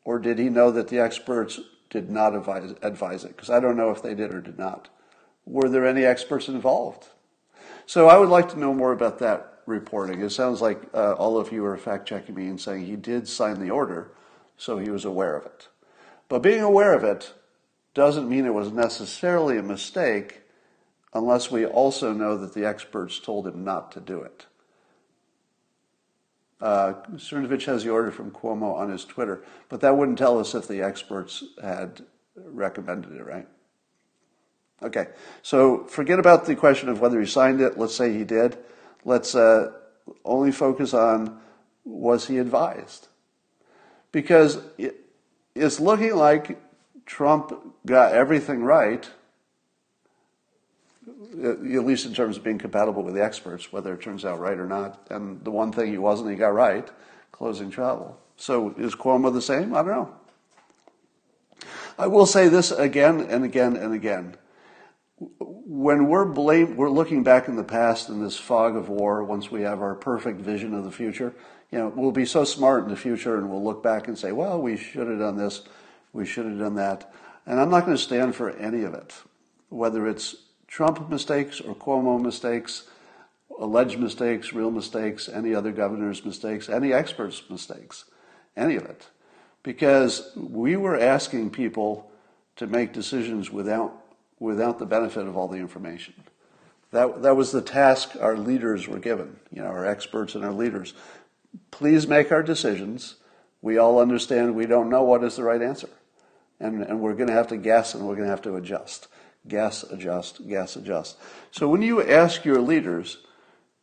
[0.05, 3.37] Or did he know that the experts did not advise, advise it?
[3.37, 4.89] Because I don't know if they did or did not.
[5.45, 7.09] Were there any experts involved?
[7.87, 10.21] So I would like to know more about that reporting.
[10.21, 13.29] It sounds like uh, all of you are fact checking me and saying he did
[13.29, 14.13] sign the order,
[14.57, 15.69] so he was aware of it.
[16.29, 17.33] But being aware of it
[17.95, 20.43] doesn't mean it was necessarily a mistake
[21.13, 24.47] unless we also know that the experts told him not to do it.
[26.61, 30.55] Uh, Cernovich has the order from Cuomo on his Twitter, but that wouldn't tell us
[30.55, 32.03] if the experts had
[32.37, 33.49] recommended it, right?
[34.83, 35.09] Okay,
[35.43, 37.79] so forget about the question of whether he signed it.
[37.79, 38.57] Let's say he did.
[39.05, 39.73] Let's uh,
[40.25, 41.39] only focus on
[41.85, 43.09] was he advised?
[44.13, 44.59] Because
[45.55, 46.61] it's looking like
[47.07, 47.53] Trump
[47.87, 49.09] got everything right,
[51.43, 54.41] Uh, at least in terms of being compatible with the experts, whether it turns out
[54.41, 55.07] right or not.
[55.11, 56.89] And the one thing he wasn't, he got right
[57.33, 58.19] closing travel.
[58.37, 59.75] So is Cuomo the same?
[59.75, 60.15] I don't know.
[61.99, 64.37] I will say this again and again and again
[65.41, 69.23] when we're blame, we're looking back in the past in this fog of war.
[69.23, 71.35] Once we have our perfect vision of the future,
[71.71, 74.33] you know, we'll be so smart in the future, and we'll look back and say,
[74.33, 75.63] "Well, we should have done this,
[76.13, 77.13] we should have done that."
[77.47, 79.15] And I'm not going to stand for any of it,
[79.69, 80.37] whether it's
[80.71, 82.85] Trump mistakes or Cuomo mistakes,
[83.59, 88.07] alleged mistakes, real mistakes, any other governor's mistakes, any expert's mistakes,
[88.57, 89.09] any of it,
[89.63, 92.11] because we were asking people
[92.57, 93.93] to make decisions without
[94.39, 96.15] without the benefit of all the information.
[96.93, 100.53] That, that was the task our leaders were given, you know, our experts and our
[100.53, 100.95] leaders.
[101.71, 103.17] Please make our decisions
[103.63, 105.89] We all understand we don't know what is the right answer.
[106.59, 109.09] And, and we're going to have to guess and we're going to have to adjust.
[109.49, 111.17] Guess, adjust, guess, adjust.
[111.51, 113.19] So when you ask your leaders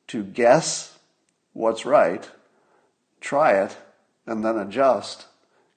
[0.08, 0.98] to guess
[1.54, 2.30] what's right,
[3.20, 3.76] try it,
[4.26, 5.26] and then adjust,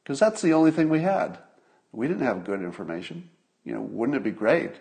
[0.02, 1.38] because that's the only thing we had.
[1.92, 3.30] We didn't have good information.
[3.64, 4.72] You know, wouldn't it be great?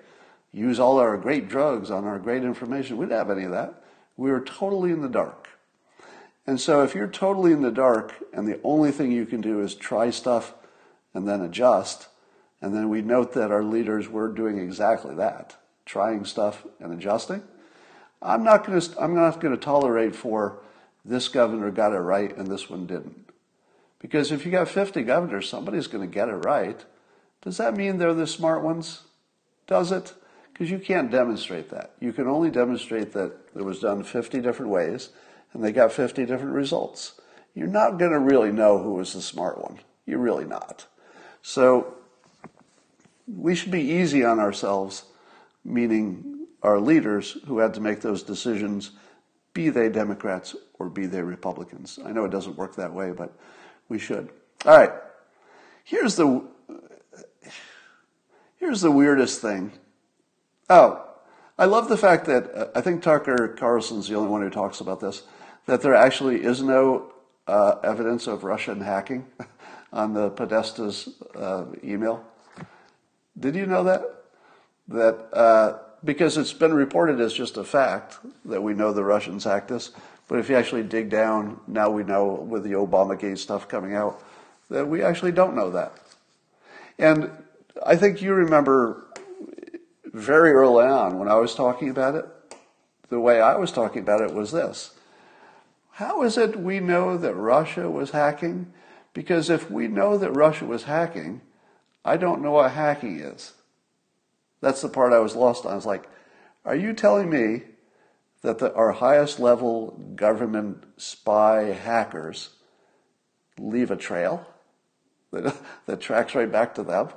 [0.52, 2.98] Use all our great drugs on our great information.
[2.98, 3.84] We didn't have any of that.
[4.18, 5.48] We were totally in the dark.
[6.46, 9.62] And so if you're totally in the dark and the only thing you can do
[9.62, 10.54] is try stuff
[11.14, 12.08] and then adjust,
[12.62, 17.44] and then we note that our leaders were doing exactly that, trying stuff and adjusting,
[18.22, 20.60] I'm not going to, I'm not going to tolerate for
[21.06, 23.30] this governor got it right and this one didn't.
[24.00, 26.84] Because if you got 50 governors, somebody's going to get it right.
[27.42, 29.04] Does that mean they're the smart ones?
[29.68, 30.14] Does it?
[30.52, 31.94] Because you can't demonstrate that.
[32.00, 35.10] You can only demonstrate that it was done 50 different ways
[35.54, 37.20] and they got 50 different results.
[37.56, 39.80] You're not going to really know who was the smart one.
[40.06, 40.86] You're really not.
[41.42, 41.96] So
[43.36, 45.06] we should be easy on ourselves,
[45.64, 48.92] meaning our leaders who had to make those decisions,
[49.54, 52.00] be they Democrats or be they Republicans.
[52.04, 53.34] I know it doesn't work that way, but
[53.88, 54.30] we should.
[54.66, 54.92] All right.
[55.84, 56.44] Here's the
[58.58, 59.72] here's the weirdest thing.
[60.70, 61.04] Oh,
[61.58, 64.82] I love the fact that uh, I think Tucker Carlson's the only one who talks
[64.82, 65.24] about this
[65.66, 67.14] that there actually is no
[67.48, 69.26] uh, evidence of Russian hacking
[69.94, 72.24] on the Podesta's uh, email.
[73.40, 74.02] Did you know that?
[74.88, 79.44] That uh, because it's been reported as just a fact that we know the Russians
[79.44, 79.92] hacked this,
[80.28, 84.24] but if you actually dig down, now we know with the Obamagate stuff coming out
[84.70, 85.94] that we actually don't know that.
[86.98, 87.32] And
[87.86, 89.06] I think you remember
[90.06, 92.26] very early on when I was talking about it,
[93.10, 94.92] the way I was talking about it was this
[96.00, 98.72] how is it we know that Russia was hacking?
[99.14, 101.42] Because if we know that Russia was hacking,
[102.10, 103.54] I don't know what hacking is.
[104.62, 105.72] That's the part I was lost on.
[105.72, 106.10] I was like,
[106.66, 107.62] are you telling me
[108.42, 112.50] that the, our highest level government spy hackers
[113.60, 114.44] leave a trail
[115.32, 117.10] that, that tracks right back to them?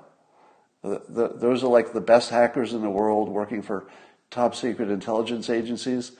[0.82, 3.86] The, the, those are like the best hackers in the world working for
[4.30, 6.12] top secret intelligence agencies.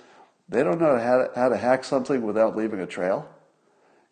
[0.49, 3.29] They don't know how to, how to hack something without leaving a trail.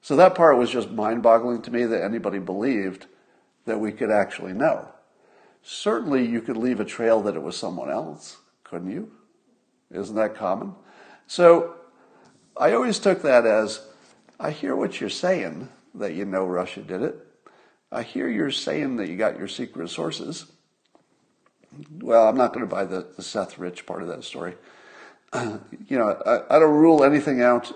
[0.03, 3.07] So that part was just mind boggling to me that anybody believed
[3.67, 4.89] that we could actually know.
[5.63, 9.11] Certainly, you could leave a trail that it was someone else, couldn't you?
[9.91, 10.75] Isn't that common?
[11.27, 11.75] So
[12.57, 13.87] I always took that as
[14.39, 17.17] I hear what you're saying, that you know Russia did it.
[17.93, 20.47] I hear you're saying that you got your secret sources.
[22.01, 24.55] Well, I'm not going to buy the, the Seth Rich part of that story.
[25.35, 27.73] you know, I, I don't rule anything out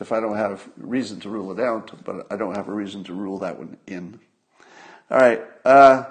[0.00, 3.04] if I don't have reason to rule it out, but I don't have a reason
[3.04, 4.20] to rule that one in.
[5.12, 5.42] All right.
[5.62, 6.06] Uh,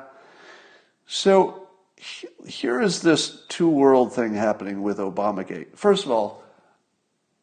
[1.08, 1.68] so
[2.46, 5.76] here is this two world thing happening with Obamagate.
[5.76, 6.44] First of all,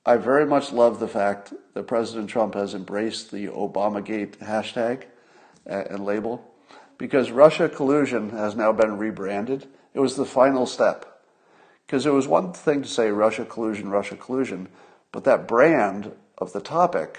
[0.07, 5.07] I very much love the fact that President Trump has embraced the Obamagate hashtag
[5.69, 6.49] uh, and label
[6.97, 9.67] because Russia collusion has now been rebranded.
[9.95, 11.25] It was the final step.
[11.89, 14.69] Because it was one thing to say Russia collusion, Russia collusion,
[15.11, 17.19] but that brand of the topic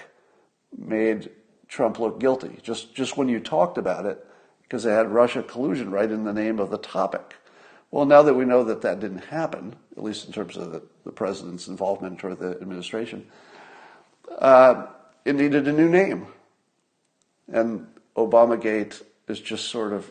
[0.74, 1.28] made
[1.68, 2.58] Trump look guilty.
[2.62, 4.26] Just, just when you talked about it,
[4.70, 7.34] because they had Russia collusion right in the name of the topic.
[7.90, 10.80] Well, now that we know that that didn't happen, at least in terms of the,
[11.04, 13.26] the president's involvement or the administration,
[14.38, 14.86] uh,
[15.24, 16.28] it needed a new name.
[17.48, 20.08] And Obamagate is just sort of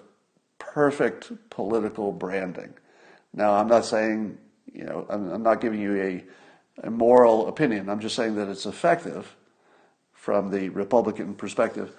[0.57, 2.73] perfect political branding.
[3.33, 4.37] Now, I'm not saying
[4.73, 6.23] you know, I'm, I'm not giving you a,
[6.85, 7.89] a moral opinion.
[7.89, 9.37] I'm just saying that it's effective
[10.11, 11.95] from the Republican perspective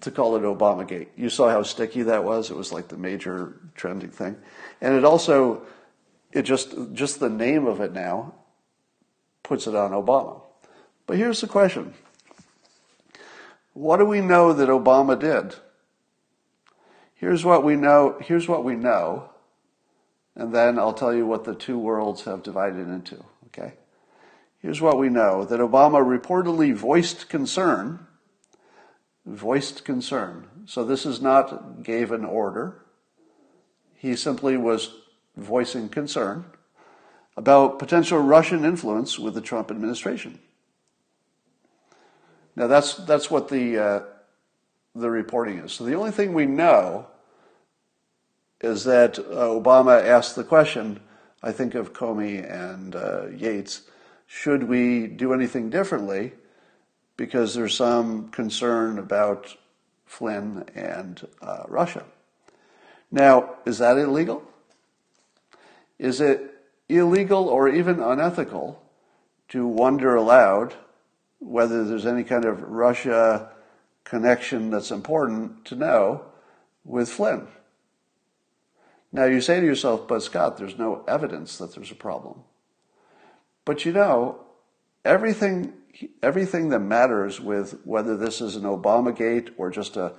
[0.00, 1.08] to call it Obamagate.
[1.16, 2.50] You saw how sticky that was.
[2.50, 4.36] It was like the major trending thing.
[4.80, 5.62] And it also,
[6.32, 8.34] it just, just the name of it now
[9.42, 10.40] puts it on Obama.
[11.06, 11.94] But here's the question.
[13.74, 15.56] What do we know that Obama did?
[17.14, 19.30] Here's what we know, here's what we know
[20.36, 23.24] and then I'll tell you what the two worlds have divided into.
[23.46, 23.72] Okay?
[24.58, 28.06] Here's what we know that Obama reportedly voiced concern.
[29.26, 30.46] Voiced concern.
[30.66, 32.82] So this is not gave an order.
[33.96, 34.94] He simply was
[35.36, 36.44] voicing concern
[37.36, 40.38] about potential Russian influence with the Trump administration.
[42.54, 44.00] Now that's that's what the uh,
[44.94, 45.72] the reporting is.
[45.72, 47.06] So the only thing we know
[48.60, 51.00] is that uh, Obama asked the question,
[51.42, 53.82] I think of Comey and uh, Yates,
[54.26, 56.32] should we do anything differently
[57.16, 59.56] because there's some concern about
[60.04, 62.04] Flynn and uh, Russia.
[63.10, 64.42] Now, is that illegal?
[65.98, 66.54] Is it
[66.88, 68.82] illegal or even unethical
[69.48, 70.74] to wonder aloud
[71.38, 73.50] whether there's any kind of Russia
[74.04, 76.24] connection that's important to know
[76.84, 77.46] with Flynn?
[79.12, 82.42] Now, you say to yourself, but Scott, there's no evidence that there's a problem.
[83.64, 84.45] But you know,
[85.06, 85.72] everything,
[86.22, 90.12] everything that matters with whether this is an Obama gate or just a,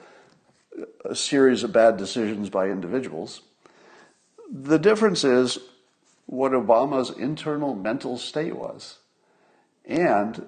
[1.06, 3.41] a series of bad decisions by individuals,
[4.50, 5.60] the difference is
[6.26, 8.97] what Obama's internal mental state was
[9.86, 10.47] and,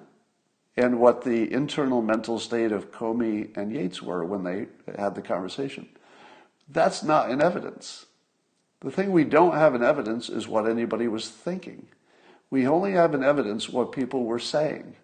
[0.76, 4.66] and what the internal mental state of Comey and Yates were when they
[4.98, 5.88] had the conversation.
[6.68, 8.06] That's not in evidence.
[8.80, 11.88] The thing we don't have in evidence is what anybody was thinking.
[12.50, 14.96] We only have in evidence what people were saying.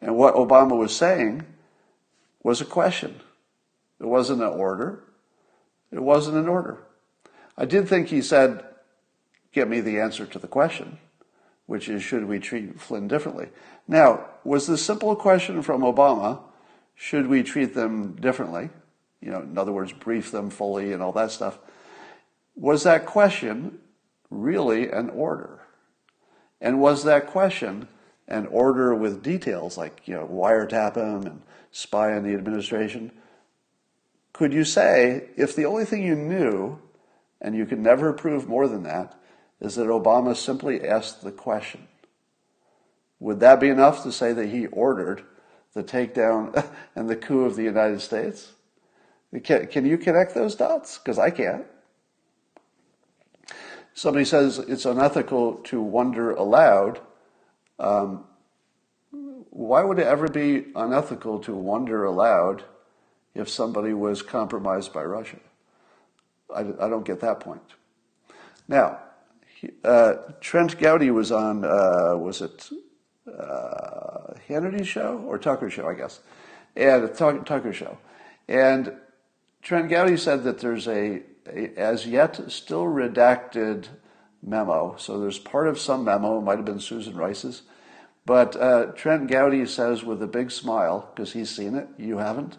[0.00, 1.44] And what Obama was saying
[2.42, 3.20] was a question.
[4.00, 5.04] It wasn't an order.
[5.92, 6.78] It wasn't an order.
[7.56, 8.64] I did think he said,
[9.52, 10.98] Get me the answer to the question,
[11.66, 13.48] which is, should we treat Flynn differently?
[13.86, 16.40] Now, was the simple question from Obama,
[16.94, 18.70] should we treat them differently?
[19.20, 21.58] You know, in other words, brief them fully and all that stuff.
[22.56, 23.78] Was that question
[24.30, 25.61] really an order?
[26.62, 27.88] And was that question
[28.28, 33.10] an order with details like, you know, wiretap him and spy on the administration?
[34.32, 36.78] Could you say, if the only thing you knew,
[37.40, 39.20] and you could never prove more than that,
[39.60, 41.88] is that Obama simply asked the question,
[43.18, 45.24] would that be enough to say that he ordered
[45.74, 48.52] the takedown and the coup of the United States?
[49.42, 50.98] Can, can you connect those dots?
[50.98, 51.66] Because I can't.
[53.94, 57.00] Somebody says it's unethical to wonder aloud.
[57.78, 58.24] Um,
[59.50, 62.64] why would it ever be unethical to wonder aloud
[63.34, 65.38] if somebody was compromised by Russia?
[66.54, 67.62] I, I don't get that point.
[68.66, 68.98] Now,
[69.84, 72.70] uh, Trent Gowdy was on, uh, was it
[73.26, 76.20] uh, Hannity's show or Tucker show, I guess,
[76.74, 77.98] and a Tucker show,
[78.48, 78.94] and
[79.60, 83.88] Trent Gowdy said that there's a as yet still redacted
[84.42, 84.96] memo.
[84.98, 87.62] So there's part of some memo, it might have been Susan Rice's.
[88.24, 92.56] But uh, Trent Gowdy says with a big smile, because he's seen it, you haven't,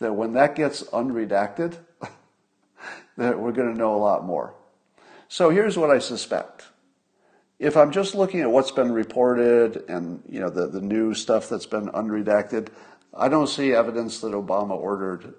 [0.00, 1.76] that when that gets unredacted,
[3.16, 4.54] that we're going to know a lot more.
[5.28, 6.66] So here's what I suspect.
[7.58, 11.48] If I'm just looking at what's been reported and you know the, the new stuff
[11.48, 12.68] that's been unredacted,
[13.16, 15.34] I don't see evidence that Obama ordered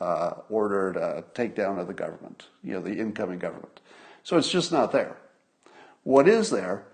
[0.00, 3.80] uh, ordered a takedown of the government, you know, the incoming government.
[4.22, 5.16] So it's just not there.
[6.02, 6.86] What is there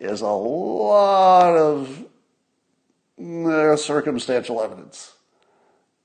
[0.00, 2.04] is a lot of
[3.20, 5.14] uh, circumstantial evidence.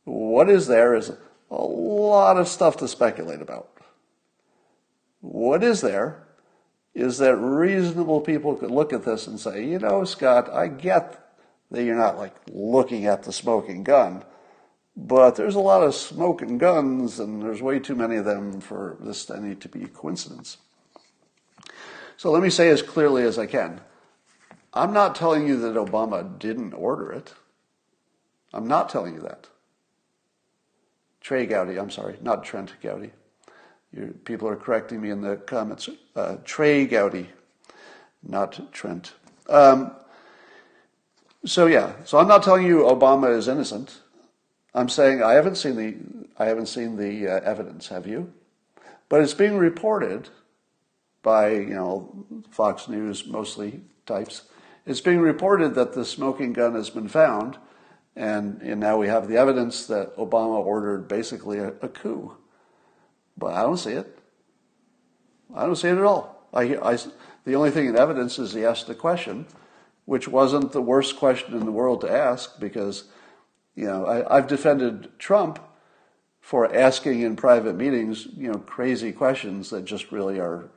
[0.05, 1.11] What is there is
[1.51, 3.69] a lot of stuff to speculate about.
[5.21, 6.23] What is there
[6.95, 11.19] is that reasonable people could look at this and say, you know, Scott, I get
[11.71, 14.23] that you're not like looking at the smoking gun,
[14.95, 18.61] but there's a lot of smoke and guns, and there's way too many of them
[18.61, 20.57] for this need to be a coincidence.
[22.17, 23.81] So let me say as clearly as I can.
[24.73, 27.33] I'm not telling you that Obama didn't order it.
[28.53, 29.47] I'm not telling you that.
[31.21, 33.11] Trey Gowdy, I'm sorry, not Trent Gowdy.
[33.91, 35.89] You, people are correcting me in the comments.
[36.15, 37.29] Uh, Trey Gowdy,
[38.21, 39.13] not Trent.
[39.47, 39.91] Um,
[41.45, 43.99] so yeah, so I'm not telling you Obama is innocent.
[44.73, 45.95] I'm saying I haven't seen the
[46.37, 47.87] I haven't seen the uh, evidence.
[47.89, 48.33] Have you?
[49.09, 50.29] But it's being reported
[51.21, 54.43] by you know Fox News mostly types.
[54.85, 57.57] It's being reported that the smoking gun has been found,
[58.15, 62.35] and, and now we have the evidence that Obama ordered basically a, a coup.
[63.37, 64.19] But I don't see it.
[65.55, 66.47] I don't see it at all.
[66.53, 66.97] I, I,
[67.45, 69.45] the only thing in evidence is he asked a question,
[70.05, 73.05] which wasn't the worst question in the world to ask because
[73.75, 75.59] you know, I, I've defended Trump
[76.41, 80.69] for asking in private meetings, you know, crazy questions that just really are,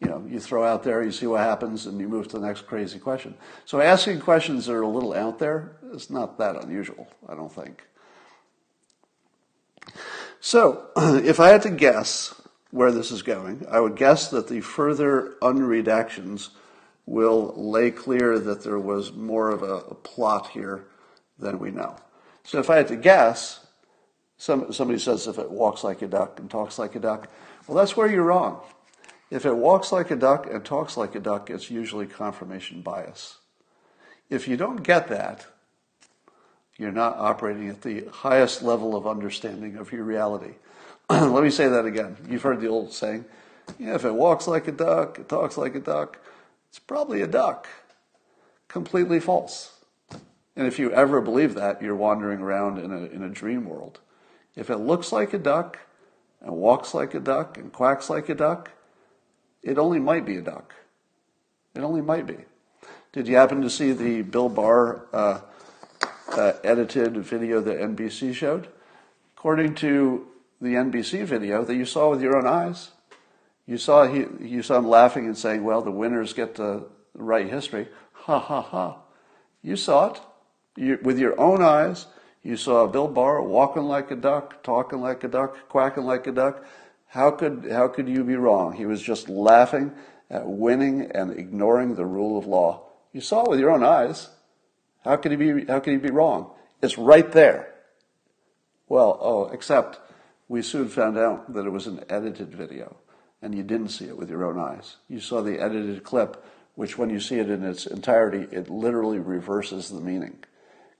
[0.00, 2.46] you know, you throw out there, you see what happens, and you move to the
[2.46, 3.34] next crazy question.
[3.64, 7.52] So asking questions that are a little out there is not that unusual, I don't
[7.52, 7.82] think.
[10.40, 12.34] So, if I had to guess
[12.70, 16.50] where this is going, I would guess that the further unredactions
[17.06, 20.84] will lay clear that there was more of a, a plot here
[21.38, 21.96] than we know.
[22.48, 23.66] So if I had to guess,
[24.38, 27.28] some, somebody says if it walks like a duck and talks like a duck,
[27.66, 28.62] well, that's where you're wrong.
[29.30, 33.36] If it walks like a duck and talks like a duck, it's usually confirmation bias.
[34.30, 35.46] If you don't get that,
[36.78, 40.54] You're not operating at the highest level of understanding of your reality.
[41.10, 42.16] Let me say that again.
[42.28, 43.24] You've heard the old saying,
[43.78, 46.18] yeah, if it walks like a duck, it talks like a duck,
[46.70, 47.66] it's probably a duck.
[48.68, 49.72] Completely false.
[50.58, 54.00] And if you ever believe that, you're wandering around in a, in a dream world.
[54.56, 55.78] If it looks like a duck
[56.40, 58.72] and walks like a duck and quacks like a duck,
[59.62, 60.74] it only might be a duck.
[61.76, 62.38] It only might be.
[63.12, 65.40] Did you happen to see the Bill Barr uh,
[66.32, 68.66] uh, edited video that NBC showed?
[69.36, 70.26] According to
[70.60, 72.90] the NBC video that you saw with your own eyes,
[73.64, 77.48] you saw he, you saw him laughing and saying, "Well, the winners get to write
[77.48, 77.86] history."
[78.24, 78.96] Ha ha ha!
[79.62, 80.20] You saw it
[80.78, 82.06] you, with your own eyes.
[82.42, 86.32] You saw Bill Barr walking like a duck, talking like a duck, quacking like a
[86.32, 86.64] duck.
[87.08, 88.74] How could how could you be wrong?
[88.74, 89.92] He was just laughing
[90.30, 92.84] at winning and ignoring the rule of law.
[93.12, 94.28] You saw it with your own eyes.
[95.04, 96.50] How could he be, how could he be wrong?
[96.82, 97.74] It's right there.
[98.88, 99.98] Well, oh, except
[100.48, 102.96] we soon found out that it was an edited video
[103.40, 104.96] and you didn't see it with your own eyes.
[105.08, 109.18] You saw the edited clip, which when you see it in its entirety, it literally
[109.18, 110.38] reverses the meaning.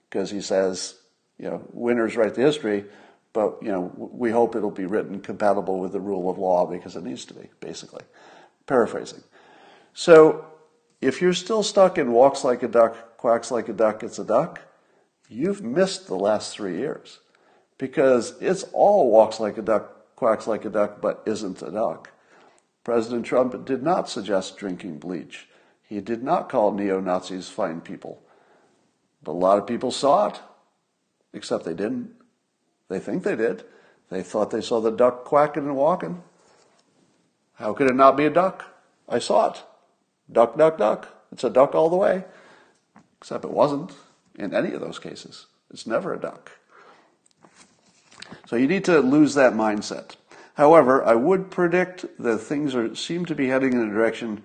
[0.09, 0.95] Because he says,
[1.39, 2.85] you know, winners write the history,
[3.33, 6.97] but, you know, we hope it'll be written compatible with the rule of law because
[6.97, 8.05] it needs to be, basically.
[8.67, 9.23] Paraphrasing.
[9.93, 10.47] So
[11.01, 14.25] if you're still stuck in walks like a duck, quacks like a duck, it's a
[14.25, 14.61] duck,
[15.29, 17.21] you've missed the last three years
[17.77, 22.11] because it's all walks like a duck, quacks like a duck, but isn't a duck.
[22.83, 25.49] President Trump did not suggest drinking bleach.
[25.83, 28.23] He did not call neo Nazis fine people.
[29.29, 30.41] But a lot of people saw it,
[31.35, 32.13] except they didn't.
[32.89, 33.63] They think they did.
[34.09, 36.23] They thought they saw the duck quacking and walking.
[37.57, 38.65] How could it not be a duck?
[39.07, 39.63] I saw it.
[40.33, 41.27] Duck, duck, duck.
[41.31, 42.25] It's a duck all the way.
[43.21, 43.93] Except it wasn't
[44.39, 45.45] in any of those cases.
[45.71, 46.53] It's never a duck.
[48.47, 50.17] So you need to lose that mindset.
[50.55, 54.43] However, I would predict that things are, seem to be heading in a direction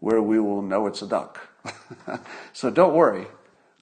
[0.00, 1.38] where we will know it's a duck.
[2.52, 3.28] so don't worry.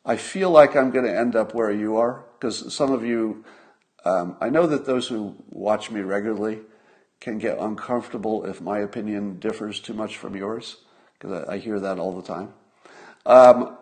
[0.05, 3.45] I feel like I'm going to end up where you are because some of you,
[4.05, 6.59] um, I know that those who watch me regularly
[7.21, 10.79] can get uncomfortable if my opinion differs too much from yours
[11.15, 12.53] because I, I, hear that all the time.
[13.25, 13.79] Um,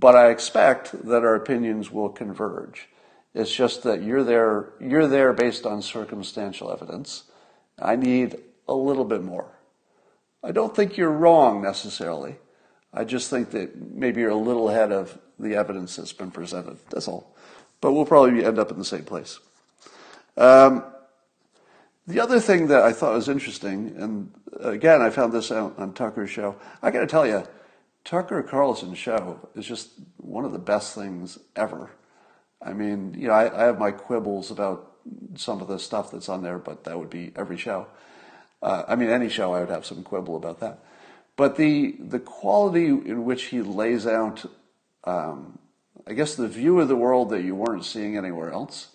[0.00, 2.88] but I expect that our opinions will converge.
[3.32, 7.24] It's just that you're there, you're there based on circumstantial evidence.
[7.78, 8.36] I need
[8.66, 9.56] a little bit more.
[10.42, 12.36] I don't think you're wrong necessarily.
[12.92, 16.78] I just think that maybe you're a little ahead of the evidence that's been presented.
[16.90, 17.34] That's all.
[17.80, 19.38] But we'll probably end up in the same place.
[20.36, 20.84] Um,
[22.06, 25.92] the other thing that I thought was interesting, and again, I found this out on
[25.92, 26.56] Tucker's show.
[26.82, 27.44] I got to tell you,
[28.04, 31.90] Tucker Carlson's show is just one of the best things ever.
[32.62, 34.92] I mean, you know, I, I, have my quibbles about
[35.36, 37.86] some of the stuff that's on there, but that would be every show.
[38.62, 40.82] Uh, I mean, any show I would have some quibble about that.
[41.36, 44.44] But the the quality in which he lays out,
[45.04, 45.58] um,
[46.06, 48.88] I guess, the view of the world that you weren't seeing anywhere else,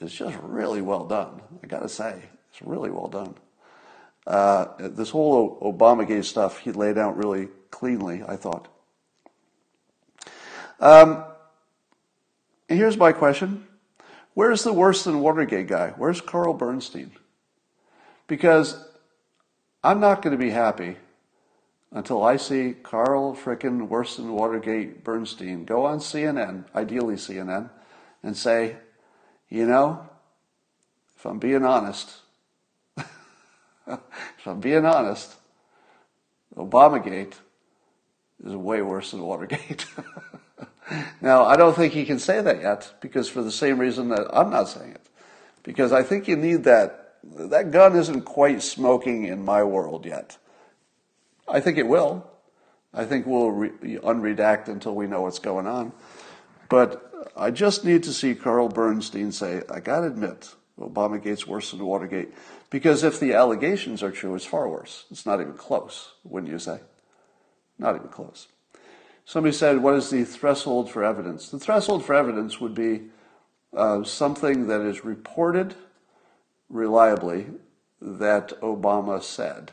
[0.00, 1.42] is just really well done.
[1.62, 3.34] I got to say, it's really well done.
[4.26, 8.68] Uh, this whole Obamagate stuff he laid out really cleanly, I thought.
[10.78, 11.24] Um,
[12.68, 13.66] here's my question
[14.34, 15.92] Where's the worse than Watergate guy?
[15.96, 17.12] Where's Carl Bernstein?
[18.26, 18.82] Because
[19.82, 20.96] I'm not going to be happy
[21.92, 27.70] until I see Carl frickin' worse than Watergate Bernstein go on CNN, ideally CNN,
[28.22, 28.76] and say,
[29.48, 30.08] you know,
[31.16, 32.14] if I'm being honest,
[32.96, 35.34] if I'm being honest,
[36.56, 37.34] Obamagate
[38.44, 39.86] is way worse than Watergate.
[41.20, 44.26] now, I don't think he can say that yet because for the same reason that
[44.32, 45.06] I'm not saying it.
[45.62, 47.16] Because I think you need that.
[47.22, 50.38] That gun isn't quite smoking in my world yet.
[51.50, 52.26] I think it will.
[52.92, 55.92] I think we'll re- unredact until we know what's going on.
[56.68, 61.70] But I just need to see Carl Bernstein say, I got to admit, Obamagate's worse
[61.70, 62.32] than Watergate.
[62.70, 65.04] Because if the allegations are true, it's far worse.
[65.10, 66.80] It's not even close, wouldn't you say?
[67.78, 68.48] Not even close.
[69.24, 71.50] Somebody said, What is the threshold for evidence?
[71.50, 73.02] The threshold for evidence would be
[73.76, 75.74] uh, something that is reported
[76.68, 77.46] reliably
[78.00, 79.72] that Obama said.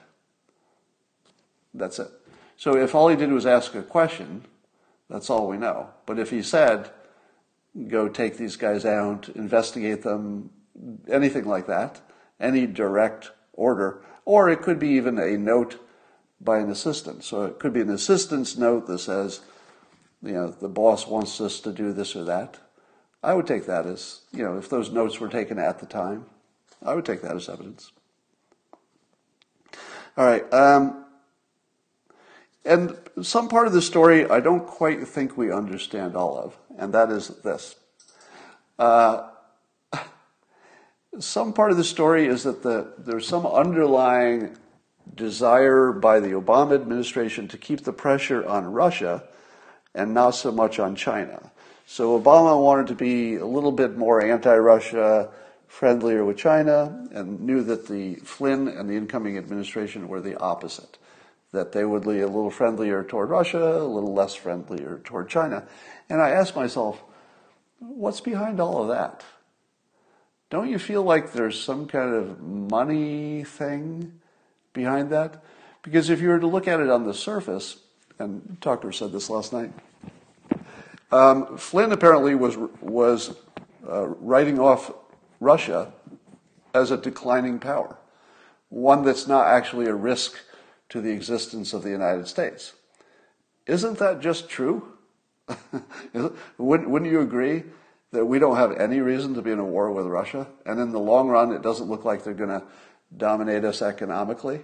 [1.78, 2.12] That's it.
[2.56, 4.46] So if all he did was ask a question,
[5.10, 5.90] that's all we know.
[6.06, 6.90] But if he said,
[7.88, 10.50] go take these guys out, investigate them,
[11.08, 12.02] anything like that,
[12.40, 15.80] any direct order, or it could be even a note
[16.42, 17.24] by an assistant.
[17.24, 19.42] So it could be an assistant's note that says,
[20.24, 22.58] you know, the boss wants us to do this or that.
[23.24, 26.26] I would take that as, you know, if those notes were taken at the time,
[26.84, 27.92] I would take that as evidence.
[30.16, 30.52] All right.
[30.54, 31.06] Um,
[32.68, 36.94] and some part of the story I don't quite think we understand all of, and
[36.94, 37.76] that is this.
[38.78, 39.30] Uh,
[41.20, 44.56] some part of the story is that the, there's some underlying
[45.16, 49.24] desire by the Obama administration to keep the pressure on Russia
[49.96, 51.52] and not so much on China.
[51.86, 55.30] So Obama wanted to be a little bit more anti-Russia,
[55.68, 60.98] friendlier with China, and knew that the Flynn and the incoming administration were the opposite.
[61.58, 65.68] That they would be a little friendlier toward Russia, a little less friendlier toward China.
[66.08, 67.02] And I asked myself,
[67.80, 69.24] what's behind all of that?
[70.52, 74.20] Don't you feel like there's some kind of money thing
[74.72, 75.44] behind that?
[75.82, 77.78] Because if you were to look at it on the surface,
[78.20, 79.72] and Tucker said this last night,
[81.12, 83.36] um, Flynn apparently was was
[83.90, 84.92] uh, writing off
[85.40, 85.92] Russia
[86.76, 87.98] as a declining power,
[88.70, 90.38] one that's not actually a risk
[90.90, 92.74] to the existence of the United States.
[93.66, 94.94] Isn't that just true?
[96.58, 97.64] wouldn't, wouldn't you agree
[98.12, 100.48] that we don't have any reason to be in a war with Russia?
[100.66, 102.64] And in the long run, it doesn't look like they're going to
[103.16, 104.62] dominate us economically.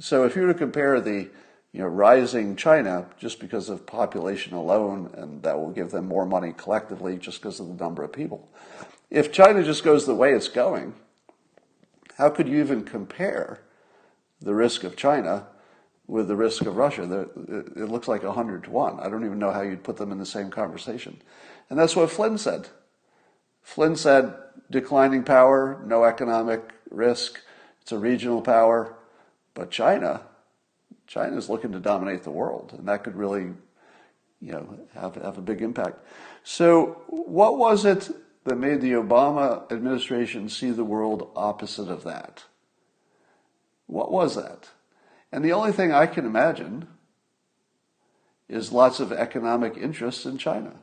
[0.00, 1.28] So if you were to compare the
[1.72, 6.24] you know, rising China just because of population alone, and that will give them more
[6.24, 8.48] money collectively just because of the number of people.
[9.10, 10.94] If China just goes the way it's going,
[12.16, 13.60] how could you even compare
[14.40, 15.46] the risk of China
[16.06, 17.26] with the risk of Russia?
[17.48, 19.00] It looks like 100 to 1.
[19.00, 21.20] I don't even know how you'd put them in the same conversation.
[21.70, 22.68] And that's what Flynn said.
[23.62, 24.34] Flynn said
[24.70, 27.40] declining power, no economic risk,
[27.82, 28.94] it's a regional power.
[29.54, 30.22] But China,
[31.06, 33.54] China is looking to dominate the world, and that could really,
[34.40, 35.98] you know, have, have a big impact.
[36.44, 38.10] So, what was it
[38.44, 42.44] that made the Obama administration see the world opposite of that?
[43.88, 44.68] What was that?
[45.32, 46.86] And the only thing I can imagine
[48.48, 50.74] is lots of economic interests in China.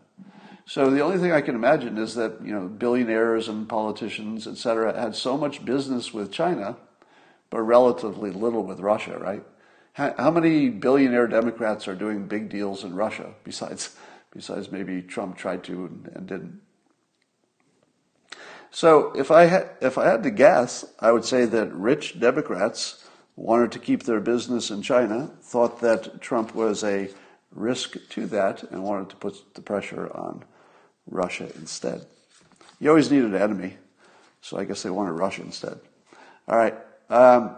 [0.66, 4.58] So the only thing I can imagine is that you know billionaires and politicians, et
[4.58, 6.78] cetera, had so much business with China,
[7.52, 9.44] but relatively little with Russia, right?
[9.94, 13.96] How, many billionaire Democrats are doing big deals in Russia besides,
[14.30, 16.60] besides maybe Trump tried to and, and didn't?
[18.76, 23.08] So if I had, if I had to guess, I would say that rich Democrats
[23.38, 27.10] wanted to keep their business in China, thought that Trump was a
[27.52, 30.44] risk to that, and wanted to put the pressure on
[31.10, 32.06] Russia instead.
[32.82, 33.78] You always need an enemy,
[34.42, 35.80] so I guess they wanted Russia instead.
[36.50, 36.76] All right.
[37.10, 37.56] Um,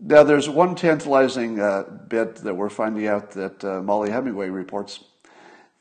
[0.00, 5.04] now, there's one tantalizing uh, bit that we're finding out that uh, Mollie Hemingway reports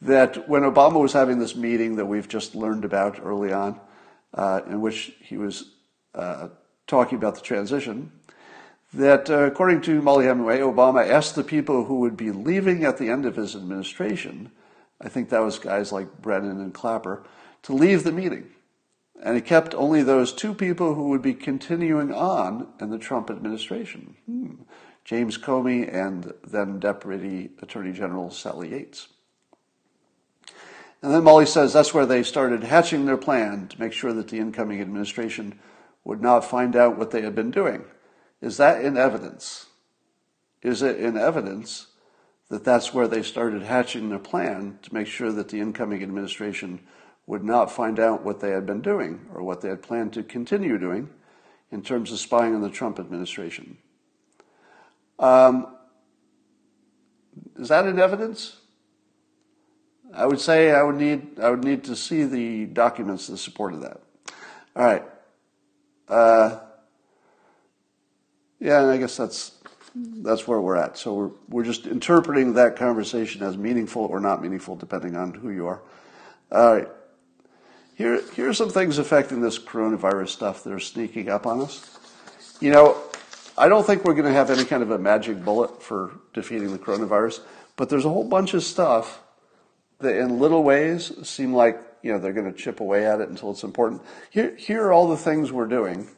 [0.01, 3.79] that when Obama was having this meeting that we've just learned about early on,
[4.33, 5.71] uh, in which he was
[6.15, 6.49] uh,
[6.87, 8.11] talking about the transition,
[8.93, 12.97] that uh, according to Mollie Hemingway, Obama asked the people who would be leaving at
[12.97, 14.51] the end of his administration,
[15.01, 17.23] I think that was guys like Brennan and Clapper,
[17.63, 18.49] to leave the meeting.
[19.21, 23.29] And he kept only those two people who would be continuing on in the Trump
[23.29, 24.53] administration hmm.
[25.03, 29.07] James Comey and then Deputy Attorney General Sally Yates.
[31.01, 34.27] And then Mollie says that's where they started hatching their plan to make sure that
[34.27, 35.59] the incoming administration
[36.03, 37.85] would not find out what they had been doing.
[38.41, 39.67] Is that in evidence?
[40.61, 41.87] Is it in evidence
[42.49, 46.81] that that's where they started hatching their plan to make sure that the incoming administration
[47.27, 50.23] would not find out what they had been doing or what they had planned to
[50.23, 51.09] continue doing
[51.71, 53.77] in terms of spying on the Trump administration.
[55.19, 55.75] Um,
[57.57, 58.58] is that in evidence?
[60.13, 63.81] I would say I would need I would need to see the documents that supported
[63.81, 64.01] that.
[64.75, 65.03] All right.
[66.07, 66.59] Uh,
[68.59, 69.51] yeah, and I guess that's
[69.95, 70.97] that's where we're at.
[70.97, 75.51] So we're we're just interpreting that conversation as meaningful or not meaningful, depending on who
[75.51, 75.81] you are.
[76.51, 76.87] All right.
[77.95, 81.99] Here, here are some things affecting this coronavirus stuff that are sneaking up on us.
[82.61, 82.97] You know,
[83.57, 86.71] I don't think we're going to have any kind of a magic bullet for defeating
[86.71, 87.41] the coronavirus,
[87.75, 89.21] but there's a whole bunch of stuff
[89.99, 93.29] that in little ways seem like, you know, they're going to chip away at it
[93.29, 94.01] until it's important.
[94.29, 96.09] Here, here are all the things we're doing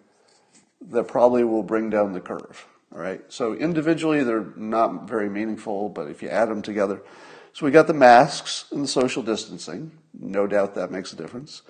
[0.90, 2.68] that probably will bring down the curve.
[2.94, 3.22] All right.
[3.30, 7.02] So individually, they're not very meaningful, but if you add them together,
[7.54, 9.92] so we got the masks and the social distancing.
[10.18, 11.62] No doubt that makes a difference.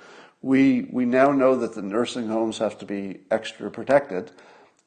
[0.42, 4.32] We, we now know that the nursing homes have to be extra protected,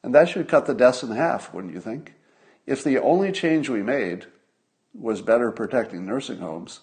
[0.03, 2.13] and that should cut the deaths in half, wouldn't you think?
[2.65, 4.25] If the only change we made
[4.93, 6.81] was better protecting nursing homes,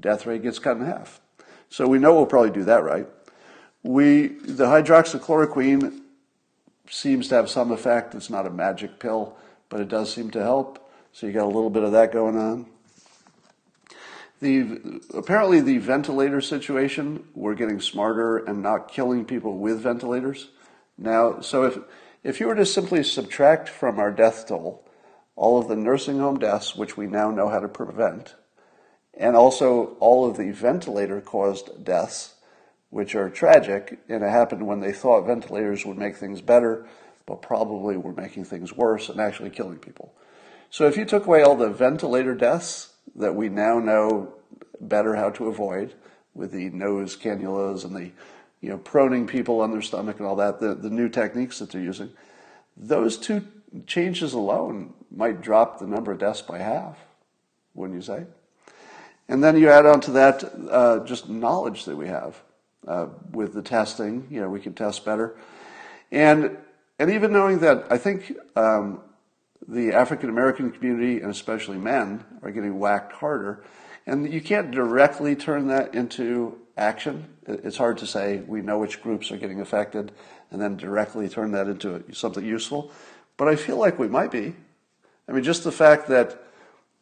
[0.00, 1.20] death rate gets cut in half.
[1.68, 3.06] So we know we'll probably do that right.
[3.82, 6.00] We, the hydroxychloroquine
[6.88, 8.14] seems to have some effect.
[8.14, 9.36] It's not a magic pill,
[9.68, 10.90] but it does seem to help.
[11.12, 12.66] So you got a little bit of that going on.
[14.40, 20.48] The, apparently the ventilator situation, we're getting smarter and not killing people with ventilators.
[20.96, 21.78] Now, so if,
[22.24, 24.84] if you were to simply subtract from our death toll
[25.36, 28.34] all of the nursing home deaths, which we now know how to prevent,
[29.14, 32.34] and also all of the ventilator caused deaths,
[32.90, 36.86] which are tragic, and it happened when they thought ventilators would make things better,
[37.26, 40.12] but probably were making things worse and actually killing people.
[40.70, 44.34] So if you took away all the ventilator deaths that we now know
[44.80, 45.94] better how to avoid
[46.34, 48.10] with the nose cannulas and the
[48.60, 51.70] you know proning people on their stomach and all that, the, the new techniques that
[51.70, 52.10] they're using,
[52.76, 53.44] those two
[53.86, 56.98] changes alone might drop the number of deaths by half,
[57.74, 58.24] wouldn't you say?
[59.30, 62.42] And then you add on to that uh, just knowledge that we have
[62.86, 64.26] uh, with the testing.
[64.28, 65.36] You know, we can test better,
[66.10, 66.56] and
[66.98, 69.00] and even knowing that, I think um,
[69.68, 73.62] the African American community and especially men are getting whacked harder,
[74.04, 77.28] and you can't directly turn that into action.
[77.46, 80.10] It's hard to say we know which groups are getting affected,
[80.50, 82.90] and then directly turn that into something useful.
[83.36, 84.56] But I feel like we might be.
[85.28, 86.49] I mean, just the fact that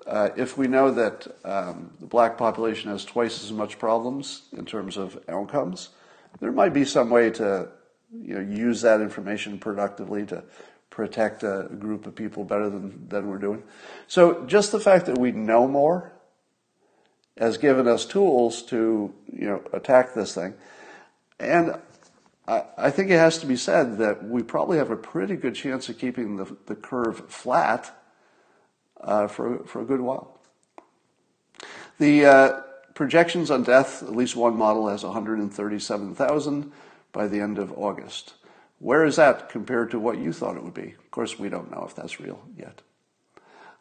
[0.09, 4.65] uh, if we know that um, the black population has twice as much problems in
[4.65, 5.91] terms of outcomes,
[6.41, 7.69] there might be some way to
[8.13, 10.43] you know, use that information productively to
[10.91, 13.63] protect a group of people better than, than we're doing.
[14.07, 16.13] So just the fact that we know more
[17.37, 20.55] has given us tools to you know, attack this thing.
[21.39, 21.77] And
[22.49, 25.55] I, I think it has to be said that we probably have a pretty good
[25.55, 27.95] chance of keeping the, the curve flat
[29.01, 30.39] uh, for, for a good while.
[31.99, 32.61] The uh,
[32.95, 36.73] projections on death, at least one model has 137,000
[37.13, 38.35] by the end of August.
[38.79, 40.95] Where is that compared to what you thought it would be?
[40.99, 42.83] Of course, we don't know if that's real yet.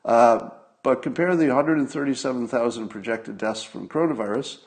[0.03, 0.49] Uh,
[0.82, 4.59] but compare the 137,000 projected deaths from coronavirus,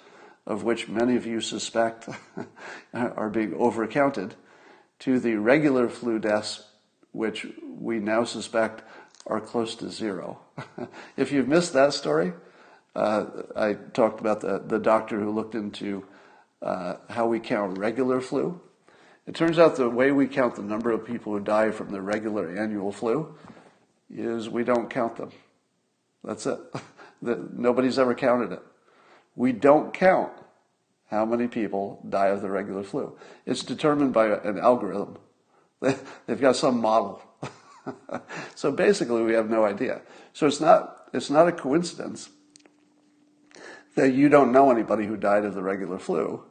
[0.46, 2.08] of which many of you suspect
[2.94, 4.32] are being overcounted,
[5.00, 6.64] to the regular flu deaths,
[7.12, 8.82] which we now suspect
[9.26, 10.40] are close to zero.
[11.16, 12.32] if you've missed that story,
[12.94, 16.06] uh, I talked about the, the doctor who looked into
[16.62, 18.60] uh, how we count regular flu.
[19.26, 22.00] It turns out the way we count the number of people who die from the
[22.00, 23.34] regular annual flu
[24.12, 25.30] is we don't count them.
[26.24, 26.58] That's it.
[27.22, 28.62] Nobody's ever counted it.
[29.36, 30.32] We don't count
[31.10, 33.16] how many people die of the regular flu.
[33.46, 35.18] It's determined by an algorithm.
[35.80, 37.22] They've got some model
[38.54, 40.02] so basically, we have no idea.
[40.32, 42.30] So it's not, it's not a coincidence
[43.94, 46.44] that you don't know anybody who died of the regular flu,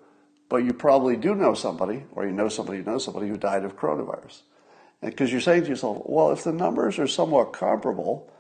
[0.50, 3.64] but you probably do know somebody, or you know somebody who knows somebody who died
[3.64, 4.42] of coronavirus.
[5.02, 8.32] Because you're saying to yourself, well, if the numbers are somewhat comparable,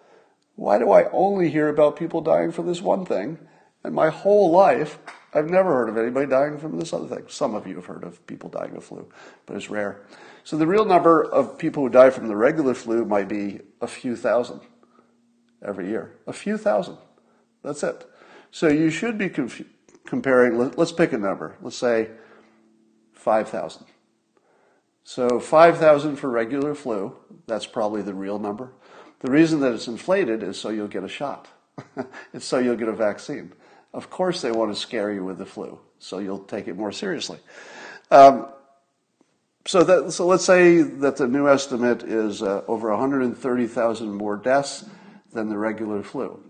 [0.55, 3.37] why do I only hear about people dying from this one thing?
[3.83, 4.99] And my whole life,
[5.33, 7.25] I've never heard of anybody dying from this other thing.
[7.29, 9.09] Some of you have heard of people dying of flu,
[9.45, 10.01] but it's rare.
[10.49, 13.85] So the real number of people who die from the regular flu might be a
[13.85, 14.61] few thousand
[15.63, 16.15] every year.
[16.25, 16.97] A few thousand.
[17.61, 18.09] That's it.
[18.49, 19.61] So you should be conf-
[20.07, 21.55] comparing, let, us pick a number.
[21.61, 22.09] Let's say
[23.13, 23.85] 5,000.
[25.03, 28.71] So 5,000 for regular flu, that's probably the real number.
[29.19, 31.47] The reason that it's inflated is so you'll get a shot.
[32.33, 33.53] it's so you'll get a vaccine.
[33.93, 36.91] Of course, they want to scare you with the flu, so you'll take it more
[36.91, 37.37] seriously.
[38.09, 38.47] Um,
[39.65, 44.85] so, that, so let's say that the new estimate is uh, over 130,000 more deaths
[45.31, 46.41] than the regular flu.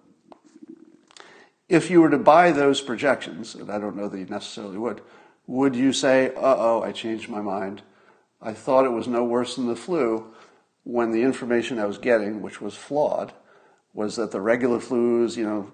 [1.67, 5.01] If you were to buy those projections, and I don't know that you necessarily would,
[5.47, 7.81] would you say, uh oh, I changed my mind?
[8.41, 10.33] I thought it was no worse than the flu
[10.83, 13.33] when the information I was getting, which was flawed,
[13.93, 15.71] was that the regular flu is, you know,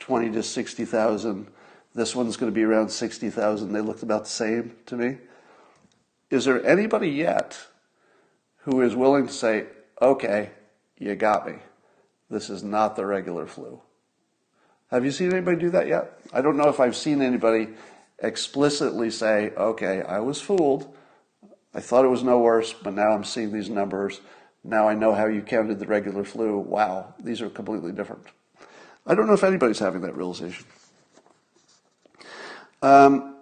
[0.00, 1.46] 20 to 60,000.
[1.94, 3.72] This one's going to be around 60,000.
[3.72, 5.18] They looked about the same to me.
[6.30, 7.58] Is there anybody yet
[8.58, 9.66] who is willing to say,
[10.00, 10.50] okay,
[10.98, 11.54] you got me.
[12.30, 13.80] This is not the regular flu?
[14.90, 16.20] Have you seen anybody do that yet?
[16.32, 17.68] I don't know if I've seen anybody
[18.18, 20.94] explicitly say, okay, I was fooled.
[21.74, 24.20] I thought it was no worse, but now I'm seeing these numbers.
[24.62, 26.58] Now I know how you counted the regular flu.
[26.58, 28.24] Wow, these are completely different.
[29.06, 30.66] I don't know if anybody's having that realization.
[32.82, 33.36] Um,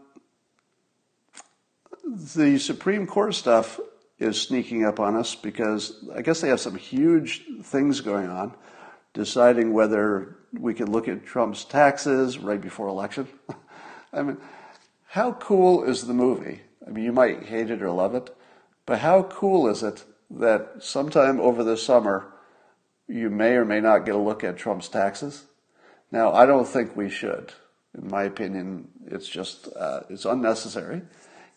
[2.17, 3.79] the Supreme Court stuff
[4.19, 8.55] is sneaking up on us because I guess they have some huge things going on.
[9.15, 13.27] deciding whether we could look at Trump's taxes right before election.
[14.13, 14.39] I mean,
[15.09, 16.61] how cool is the movie?
[16.87, 18.35] I mean, you might hate it or love it,
[18.87, 22.33] but how cool is it that sometime over the summer
[23.09, 25.45] you may or may not get a look at Trump's taxes?
[26.13, 27.53] Now, I don't think we should.
[27.97, 31.03] In my opinion, it's just uh, it's unnecessary,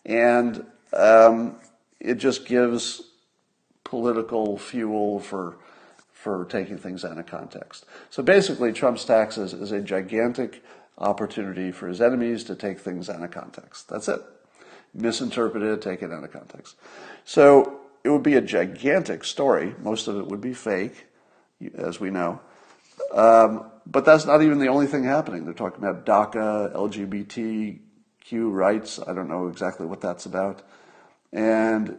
[0.04, 1.56] and um,
[2.00, 3.02] it just gives
[3.84, 5.56] political fuel for
[6.12, 7.84] for taking things out of context.
[8.10, 10.62] So basically, Trump's taxes is a gigantic
[10.96, 13.88] opportunity for his enemies to take things out of context.
[13.88, 14.22] That's it.
[14.94, 16.76] Misinterpret it, take it out of context.
[17.24, 19.74] So it would be a gigantic story.
[19.80, 21.06] Most of it would be fake,
[21.74, 22.40] as we know.
[23.12, 25.44] Um, but that's not even the only thing happening.
[25.44, 26.72] They're talking about DACA,
[28.24, 28.98] LGBTQ rights.
[29.06, 30.62] I don't know exactly what that's about.
[31.32, 31.98] And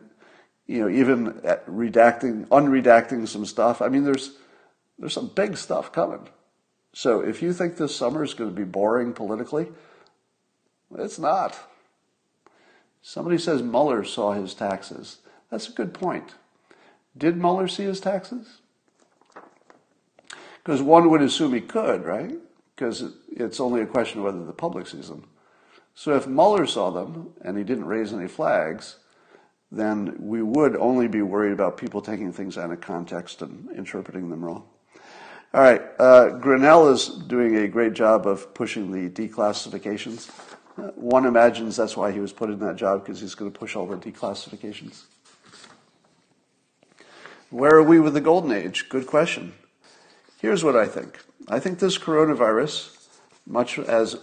[0.68, 3.82] you know, even uh, redacting, unredacting some stuff.
[3.82, 4.38] I mean, there's
[4.98, 6.30] there's some big stuff coming.
[6.94, 9.68] So if you think this summer is going to be boring politically,
[10.98, 11.58] it's not.
[13.02, 15.18] Somebody says Mueller saw his taxes.
[15.50, 16.36] That's a good point.
[17.18, 18.60] Did Mueller see his taxes?
[20.64, 22.36] Because one would assume he could, right?
[22.76, 25.28] Because it's only a question of whether the public sees them.
[25.96, 28.98] So if Mueller saw them and he didn't raise any flags,
[29.72, 34.30] then we would only be worried about people taking things out of context and interpreting
[34.30, 34.64] them wrong.
[35.54, 40.32] All right, uh, Grenell is doing a great job of pushing the declassifications.
[40.78, 43.60] Uh, one imagines that's why he was put in that job because he's going to
[43.60, 45.04] push all the declassifications.
[47.52, 48.90] Where are we with the golden age?
[48.90, 49.54] Good question.
[50.40, 51.20] Here's what I think.
[51.48, 53.08] I think this coronavirus,
[53.46, 54.16] much as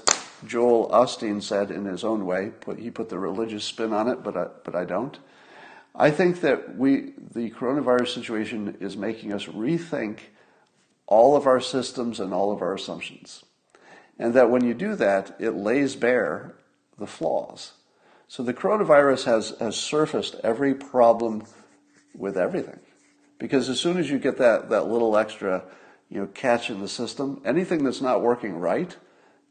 [0.47, 4.23] Joel Osteen said in his own way, put, he put the religious spin on it,
[4.23, 5.19] but I, but I don't.
[5.95, 10.21] I think that we, the coronavirus situation is making us rethink
[11.07, 13.45] all of our systems and all of our assumptions.
[14.19, 16.55] And that when you do that, it lays bare
[16.99, 17.73] the flaws.
[18.29, 21.45] So the coronavirus has, has surfaced every problem
[22.15, 22.79] with everything.
[23.39, 25.65] Because as soon as you get that, that little extra
[26.11, 28.97] you know, catch in the system, anything that's not working right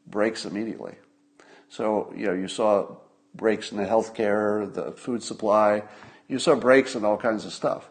[0.07, 0.95] breaks immediately.
[1.69, 2.95] So, you know, you saw
[3.35, 5.83] breaks in the healthcare, the food supply,
[6.27, 7.89] you saw breaks in all kinds of stuff.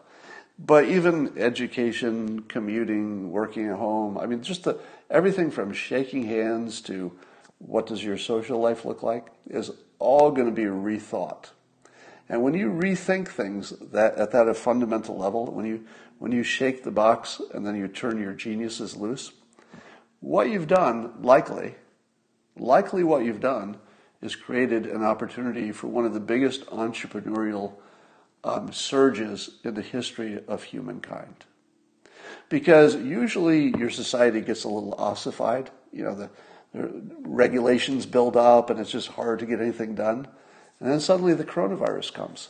[0.57, 4.79] But even education, commuting, working at home, I mean, just the,
[5.09, 7.17] everything from shaking hands to
[7.59, 11.51] what does your social life look like is all going to be rethought.
[12.27, 15.85] And when you rethink things that at that fundamental level, when you
[16.19, 19.31] when you shake the box and then you turn your geniuses loose,
[20.19, 21.75] what you've done, likely,
[22.59, 23.77] likely what you've done
[24.21, 27.73] is created an opportunity for one of the biggest entrepreneurial
[28.43, 31.45] um, surges in the history of humankind.
[32.49, 36.29] Because usually your society gets a little ossified, you know, the,
[36.73, 36.91] the
[37.21, 40.27] regulations build up and it's just hard to get anything done.
[40.79, 42.49] And then suddenly the coronavirus comes.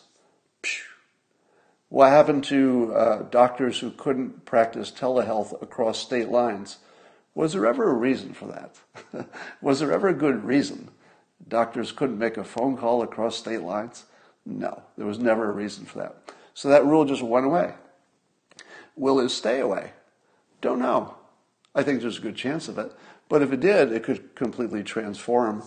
[1.89, 6.77] What happened to uh, doctors who couldn't practice telehealth across state lines?
[7.35, 9.27] Was there ever a reason for that?
[9.61, 10.89] Was there ever a good reason?
[11.47, 14.05] Doctors couldn't make a phone call across state lines?
[14.45, 16.15] No, there was never a reason for that.
[16.53, 17.73] So that rule just went away.
[18.95, 19.91] Will it stay away?
[20.61, 21.15] Don't know.
[21.73, 22.91] I think there's a good chance of it.
[23.29, 25.63] But if it did, it could completely transform,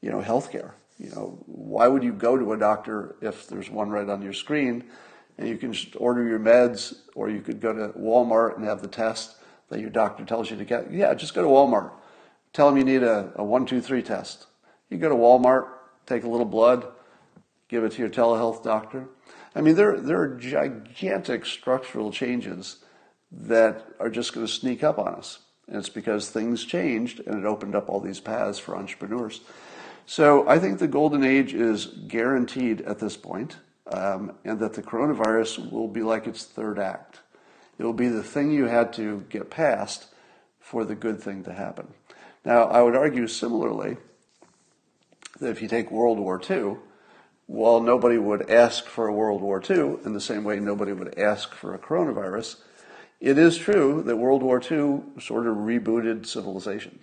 [0.00, 0.72] you know, healthcare.
[0.98, 4.32] You know, why would you go to a doctor if there's one right on your
[4.32, 4.84] screen
[5.38, 8.82] and you can just order your meds or you could go to Walmart and have
[8.82, 9.36] the test
[9.72, 10.92] that your doctor tells you to get?
[10.92, 11.90] Yeah, just go to Walmart.
[12.52, 14.46] Tell them you need a, a one, two, three test.
[14.90, 15.68] You go to Walmart,
[16.06, 16.86] take a little blood,
[17.68, 19.08] give it to your telehealth doctor.
[19.54, 22.84] I mean, there, there are gigantic structural changes
[23.30, 25.38] that are just going to sneak up on us.
[25.66, 29.40] And it's because things changed and it opened up all these paths for entrepreneurs.
[30.04, 33.56] So I think the golden age is guaranteed at this point,
[33.86, 37.21] um, and that the coronavirus will be like its third act.
[37.82, 40.06] It will be the thing you had to get past
[40.60, 41.88] for the good thing to happen.
[42.44, 43.96] Now, I would argue similarly
[45.40, 46.76] that if you take World War II,
[47.46, 51.18] while nobody would ask for a World War II in the same way nobody would
[51.18, 52.58] ask for a coronavirus,
[53.20, 57.00] it is true that World War II sort of rebooted civilization.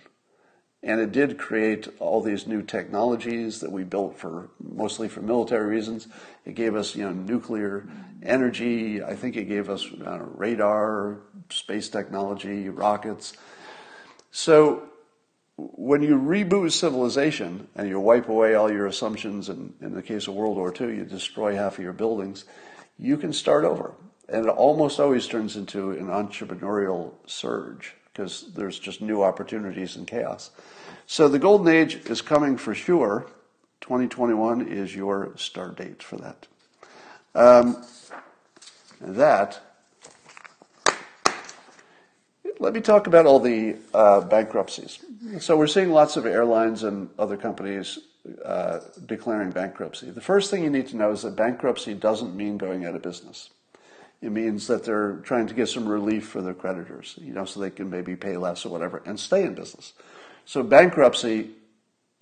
[0.82, 5.66] And it did create all these new technologies that we built for mostly for military
[5.66, 6.08] reasons.
[6.46, 7.86] It gave us, you know, nuclear
[8.22, 9.02] energy.
[9.02, 11.18] I think it gave us uh, radar,
[11.50, 13.34] space technology, rockets.
[14.30, 14.88] So
[15.56, 20.28] when you reboot civilization and you wipe away all your assumptions, and in the case
[20.28, 22.44] of World War II, you destroy half of your buildings,
[22.98, 23.92] you can start over.
[24.28, 30.06] And it almost always turns into an entrepreneurial surge, because there's just new opportunities and
[30.06, 30.50] chaos.
[31.06, 33.26] So the golden age is coming for sure.
[33.80, 36.46] 2021 is your start date for that.
[37.34, 37.84] Um,
[39.00, 39.60] that,
[42.58, 44.98] let me talk about all the uh, bankruptcies.
[45.38, 47.98] So we're seeing lots of airlines and other companies
[48.44, 50.10] uh, declaring bankruptcy.
[50.10, 53.02] The first thing you need to know is that bankruptcy doesn't mean going out of
[53.02, 53.50] business.
[54.22, 57.60] It means that they're trying to get some relief for their creditors, you know, so
[57.60, 59.94] they can maybe pay less or whatever and stay in business.
[60.44, 61.50] So bankruptcy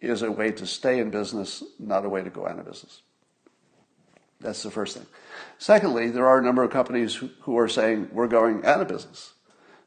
[0.01, 3.03] is a way to stay in business, not a way to go out of business.
[4.41, 5.07] That's the first thing.
[5.59, 9.33] Secondly, there are a number of companies who, are saying we're going out of business.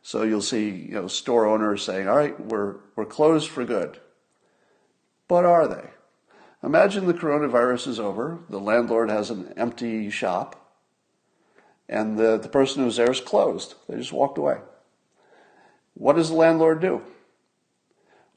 [0.02, 4.00] So you'll see, you know, store owners saying, "All right, we're we're closed for good."
[5.28, 5.92] But are they?
[6.64, 10.61] Imagine the coronavirus is over, the landlord has an empty shop,
[11.92, 13.76] and the, the person who's there is closed.
[13.88, 14.58] They just walked away.
[15.94, 17.04] What does the landlord do?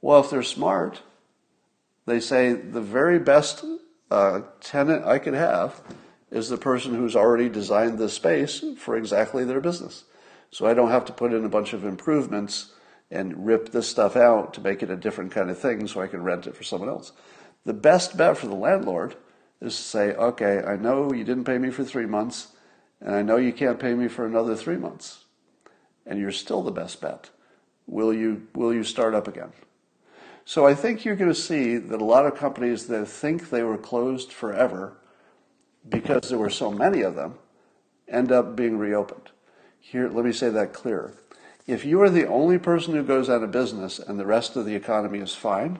[0.02, 1.02] Well, if they're smart,
[2.04, 3.64] they say the very best
[4.10, 5.80] uh, tenant I could have
[6.30, 10.04] is the person who's already designed the space for exactly their business.
[10.50, 12.72] So I don't have to put in a bunch of improvements
[13.10, 16.08] and rip this stuff out to make it a different kind of thing so I
[16.08, 17.12] can rent it for someone else.
[17.64, 19.14] The best bet for the landlord
[19.60, 22.48] is to say, okay, I know you didn't pay me for three months,
[23.04, 25.26] and I know you can't pay me for another three months,
[26.06, 27.30] and you're still the best bet.
[27.86, 29.52] Will you, will you start up again?
[30.46, 33.62] So I think you're going to see that a lot of companies that think they
[33.62, 34.96] were closed forever
[35.88, 37.34] because there were so many of them
[38.08, 39.30] end up being reopened.
[39.78, 41.14] Here, let me say that clearer.
[41.66, 44.66] If you are the only person who goes out of business and the rest of
[44.66, 45.78] the economy is fine,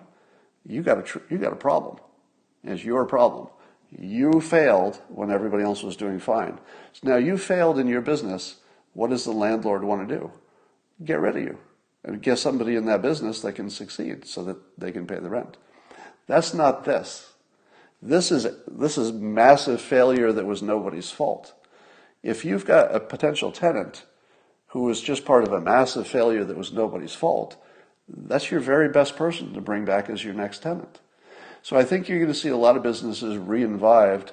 [0.66, 1.98] you got a tr- you got a problem.
[2.62, 3.48] It's your problem.
[3.98, 6.58] You failed when everybody else was doing fine.
[6.92, 8.56] So now you failed in your business.
[8.92, 10.32] What does the landlord want to do?
[11.04, 11.58] Get rid of you
[12.04, 15.30] and get somebody in that business that can succeed so that they can pay the
[15.30, 15.56] rent.
[16.26, 17.32] That's not this.
[18.02, 21.54] This is this is massive failure that was nobody's fault.
[22.22, 24.04] If you've got a potential tenant
[24.68, 27.56] who was just part of a massive failure that was nobody's fault,
[28.08, 31.00] that's your very best person to bring back as your next tenant.
[31.64, 34.32] So I think you're going to see a lot of businesses reinvived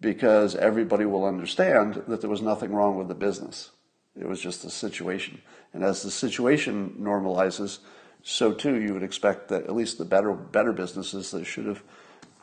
[0.00, 3.70] because everybody will understand that there was nothing wrong with the business.
[4.18, 5.40] It was just the situation.
[5.72, 7.78] And as the situation normalizes,
[8.24, 11.84] so too you would expect that at least the better better businesses that should have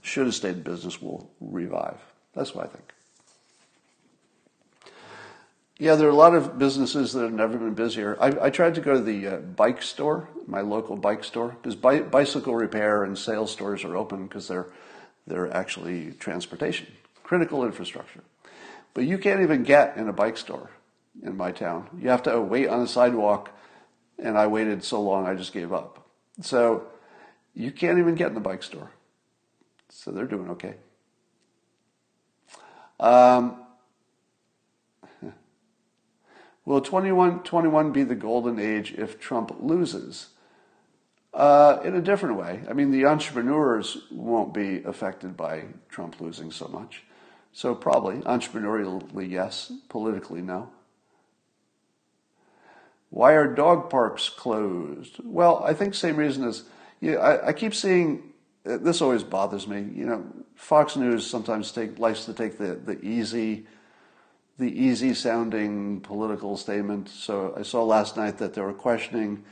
[0.01, 1.99] should have stayed in business will revive.
[2.33, 2.94] That's what I think.
[5.77, 8.17] Yeah, there are a lot of businesses that have never been busier.
[8.21, 11.75] I, I tried to go to the uh, bike store, my local bike store, because
[11.75, 14.67] bi- bicycle repair and sales stores are open because they're
[15.27, 16.87] they're actually transportation,
[17.23, 18.21] critical infrastructure.
[18.93, 20.69] But you can't even get in a bike store
[21.23, 21.89] in my town.
[21.99, 23.49] You have to wait on the sidewalk,
[24.17, 26.07] and I waited so long I just gave up.
[26.41, 26.87] So
[27.53, 28.91] you can't even get in the bike store.
[29.89, 30.75] So they're doing okay.
[32.99, 33.64] Um,
[36.65, 40.29] Will 2121 be the golden age if Trump loses?
[41.33, 42.61] Uh, in a different way.
[42.69, 47.03] I mean, the entrepreneurs won't be affected by Trump losing so much.
[47.51, 49.71] So, probably, entrepreneurially, yes.
[49.89, 50.69] Politically, no.
[53.09, 55.17] Why are dog parks closed?
[55.23, 56.63] Well, I think same reason as
[57.01, 59.87] you know, I, I keep seeing this always bothers me.
[59.93, 63.67] You know, Fox News sometimes take, likes to take the, the easy
[64.57, 67.09] the easy sounding political statement.
[67.09, 69.43] So I saw last night that they were questioning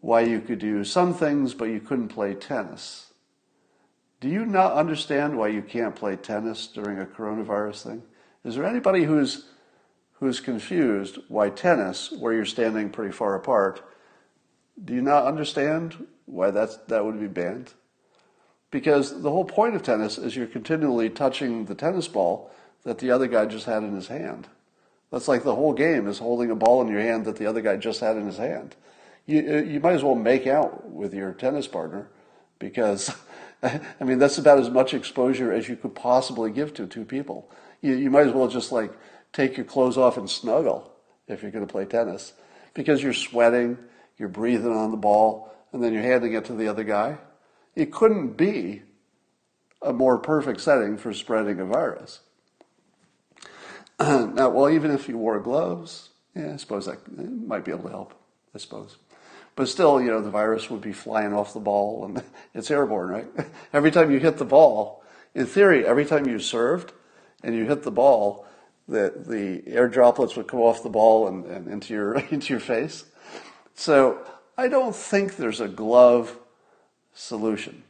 [0.00, 3.12] why you could do some things, but you couldn't play tennis.
[4.20, 8.02] Do you not understand why you can't play tennis during a coronavirus thing?
[8.44, 9.46] Is there anybody who's
[10.24, 13.82] who's confused why tennis, where you're standing pretty far apart,
[14.82, 17.74] do you not understand why that's, that would be banned?
[18.70, 22.50] Because the whole point of tennis is you're continually touching the tennis ball
[22.84, 24.48] that the other guy just had in his hand.
[25.10, 27.60] That's like the whole game is holding a ball in your hand that the other
[27.60, 28.76] guy just had in his hand.
[29.26, 32.08] You, uh, you might as well make out with your tennis partner
[32.58, 33.14] because,
[33.62, 37.50] I mean, that's about as much exposure as you could possibly give to two people.
[37.80, 38.92] You, you might as well just like
[39.32, 40.90] take your clothes off and snuggle
[41.26, 42.34] if you're going to play tennis
[42.74, 43.78] because you're sweating,
[44.18, 47.18] you're breathing on the ball, and then you're handing it to the other guy.
[47.74, 48.82] It couldn't be
[49.80, 52.20] a more perfect setting for spreading a virus.
[54.00, 57.90] now, well, even if you wore gloves, yeah, I suppose that might be able to
[57.90, 58.14] help,
[58.54, 58.96] I suppose.
[59.56, 62.22] But still, you know, the virus would be flying off the ball and
[62.54, 63.46] it's airborne, right?
[63.72, 66.92] every time you hit the ball, in theory, every time you served
[67.42, 68.46] and you hit the ball,
[68.88, 72.60] the, the air droplets would come off the ball and, and into your into your
[72.60, 73.04] face.
[73.74, 74.18] So
[74.58, 76.38] I don't think there's a glove
[77.12, 77.82] solution.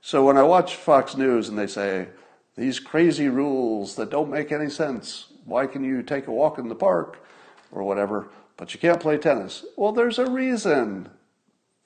[0.00, 2.08] So when I watch Fox News and they say,
[2.56, 6.68] these crazy rules that don't make any sense, why can you take a walk in
[6.68, 7.24] the park
[7.72, 9.64] or whatever, but you can't play tennis?
[9.76, 11.08] Well, there's a reason.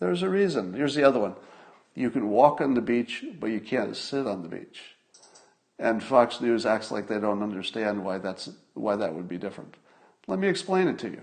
[0.00, 0.74] There's a reason.
[0.74, 1.34] Here's the other one.
[1.94, 4.80] You can walk on the beach, but you can't sit on the beach.
[5.78, 9.76] And Fox News acts like they don't understand why that's why that would be different.
[10.26, 11.22] Let me explain it to you.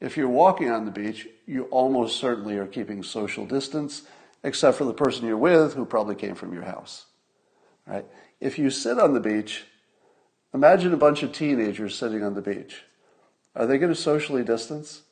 [0.00, 4.02] If you're walking on the beach, you almost certainly are keeping social distance,
[4.42, 7.06] except for the person you're with who probably came from your house.
[7.86, 8.06] Right?
[8.40, 9.64] If you sit on the beach,
[10.54, 12.82] imagine a bunch of teenagers sitting on the beach.
[13.54, 15.02] Are they going to socially distance?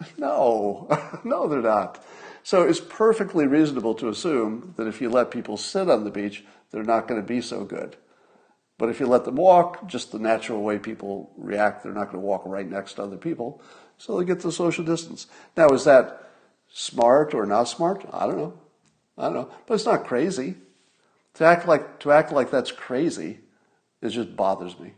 [0.18, 0.88] No,
[1.24, 2.04] no, they're not.
[2.42, 6.44] So it's perfectly reasonable to assume that if you let people sit on the beach,
[6.70, 7.96] they're not going to be so good.
[8.76, 12.20] But if you let them walk, just the natural way people react, they're not going
[12.20, 13.62] to walk right next to other people.
[13.98, 15.26] So they get the social distance.
[15.56, 16.28] Now, is that
[16.72, 18.04] smart or not smart?
[18.12, 18.58] I don't know.
[19.16, 19.50] I don't know.
[19.66, 20.56] But it's not crazy.
[21.34, 23.40] To act like, to act like that's crazy,
[24.04, 24.92] it just bothers me.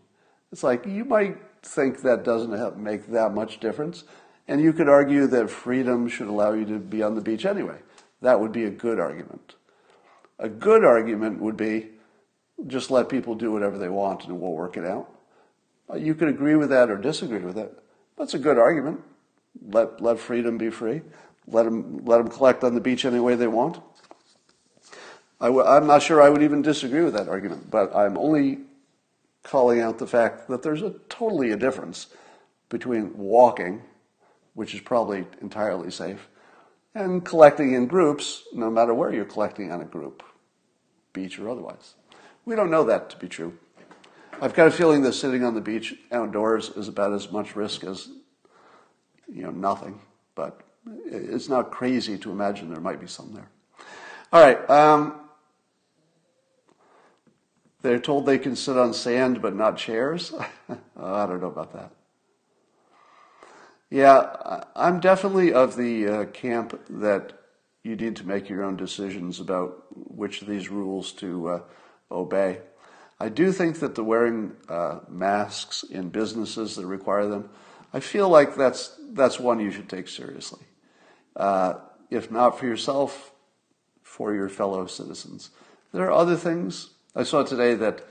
[0.53, 4.05] It's like you might think that doesn't make that much difference.
[4.49, 7.79] And you could argue that freedom should allow you to be on the beach anyway.
[8.23, 9.55] That would be a good argument.
[10.39, 11.89] A good argument would be
[12.67, 15.13] just let people do whatever they want and we'll work it out.
[15.91, 17.77] Uh, you could agree with that or disagree with it.
[18.17, 19.03] That's a good argument.
[19.69, 21.03] Let, let freedom be free.
[21.47, 23.79] Let them, let them collect on the beach any way they want.
[25.41, 28.61] i w- I'm not sure I would even disagree with that argument, but I'm only
[29.47, 32.09] calling out the fact that there's a totally a difference
[32.69, 33.81] between walking,
[34.55, 36.29] which is probably entirely safe,
[36.95, 40.25] and collecting in groups, no matter where you're collecting on a group,
[41.13, 41.95] beach or otherwise.
[42.45, 43.57] We don't know that to be true.
[44.41, 47.85] I've got a feeling that sitting on the beach outdoors is about as much risk
[47.85, 48.09] as,
[49.33, 50.01] you know, nothing.
[50.35, 50.61] But
[51.07, 53.49] it's not crazy to imagine there might be some there.
[54.33, 54.69] All right.
[54.69, 55.21] Um,
[57.83, 60.35] they're told they can sit on sand but not chairs.
[60.69, 61.93] I don't know about that.
[63.91, 67.33] Yeah, I'm definitely of the uh, camp that
[67.85, 71.61] you need to make your own decisions about which of these rules to uh,
[72.11, 72.59] obey.
[73.21, 77.49] I do think that the wearing uh, masks in businesses that require them,
[77.93, 80.67] I feel like that's that's one you should take seriously.
[81.35, 81.75] Uh,
[82.11, 83.33] if not for yourself,
[84.03, 85.51] for your fellow citizens.
[85.93, 86.91] There are other things.
[87.17, 88.05] I saw today that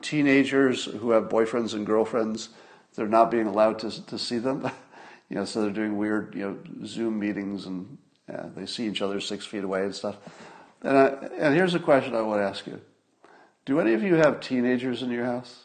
[0.00, 2.48] teenagers who have boyfriends and girlfriends,
[2.94, 4.62] they're not being allowed to to see them.
[5.28, 7.98] you know, so they're doing weird, you know, Zoom meetings and
[8.32, 10.16] uh, they see each other six feet away and stuff.
[10.82, 11.06] And, I,
[11.38, 12.80] and here's a question I want to ask you.
[13.64, 15.64] Do any of you have teenagers in your house?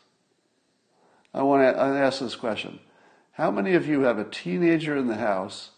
[1.34, 2.80] I want to ask this question.
[3.34, 5.72] How many of you have a teenager in the house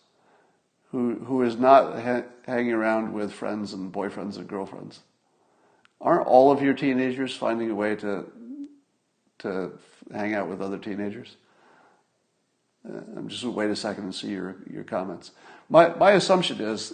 [0.92, 5.02] who, who is not ha- hanging around with friends and boyfriends and girlfriends?
[6.06, 8.26] Aren't all of your teenagers finding a way to,
[9.40, 9.72] to
[10.14, 11.36] hang out with other teenagers?
[12.88, 15.32] Uh, I'm just wait a second and see your, your comments.
[15.68, 16.94] My, my assumption is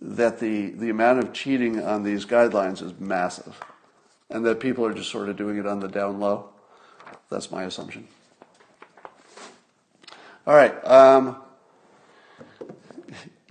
[0.00, 3.58] that the, the amount of cheating on these guidelines is massive
[4.30, 6.50] and that people are just sort of doing it on the down low.
[7.28, 8.06] That's my assumption.
[10.46, 10.72] All right.
[10.86, 11.38] Um,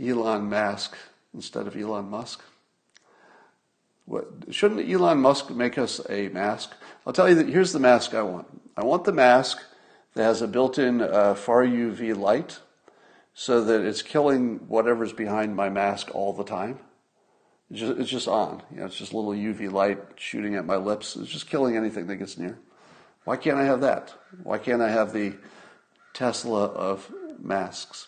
[0.02, 0.96] Elon Musk
[1.34, 2.42] instead of Elon Musk.
[4.06, 6.74] What, shouldn't Elon Musk make us a mask?
[7.06, 8.48] I'll tell you that here's the mask I want.
[8.78, 9.60] I want the mask
[10.14, 12.60] that has a built-in uh, far UV light
[13.34, 16.80] so that it's killing whatever's behind my mask all the time.
[17.70, 18.62] It's just, it's just on.
[18.72, 21.16] You know, it's just little UV light shooting at my lips.
[21.16, 22.60] It's just killing anything that gets near.
[23.24, 24.14] Why can't I have that?
[24.44, 25.34] Why can't I have the
[26.14, 28.08] Tesla of masks?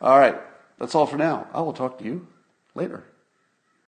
[0.00, 0.40] All right,
[0.78, 1.48] that's all for now.
[1.52, 2.28] I will talk to you
[2.74, 3.04] later.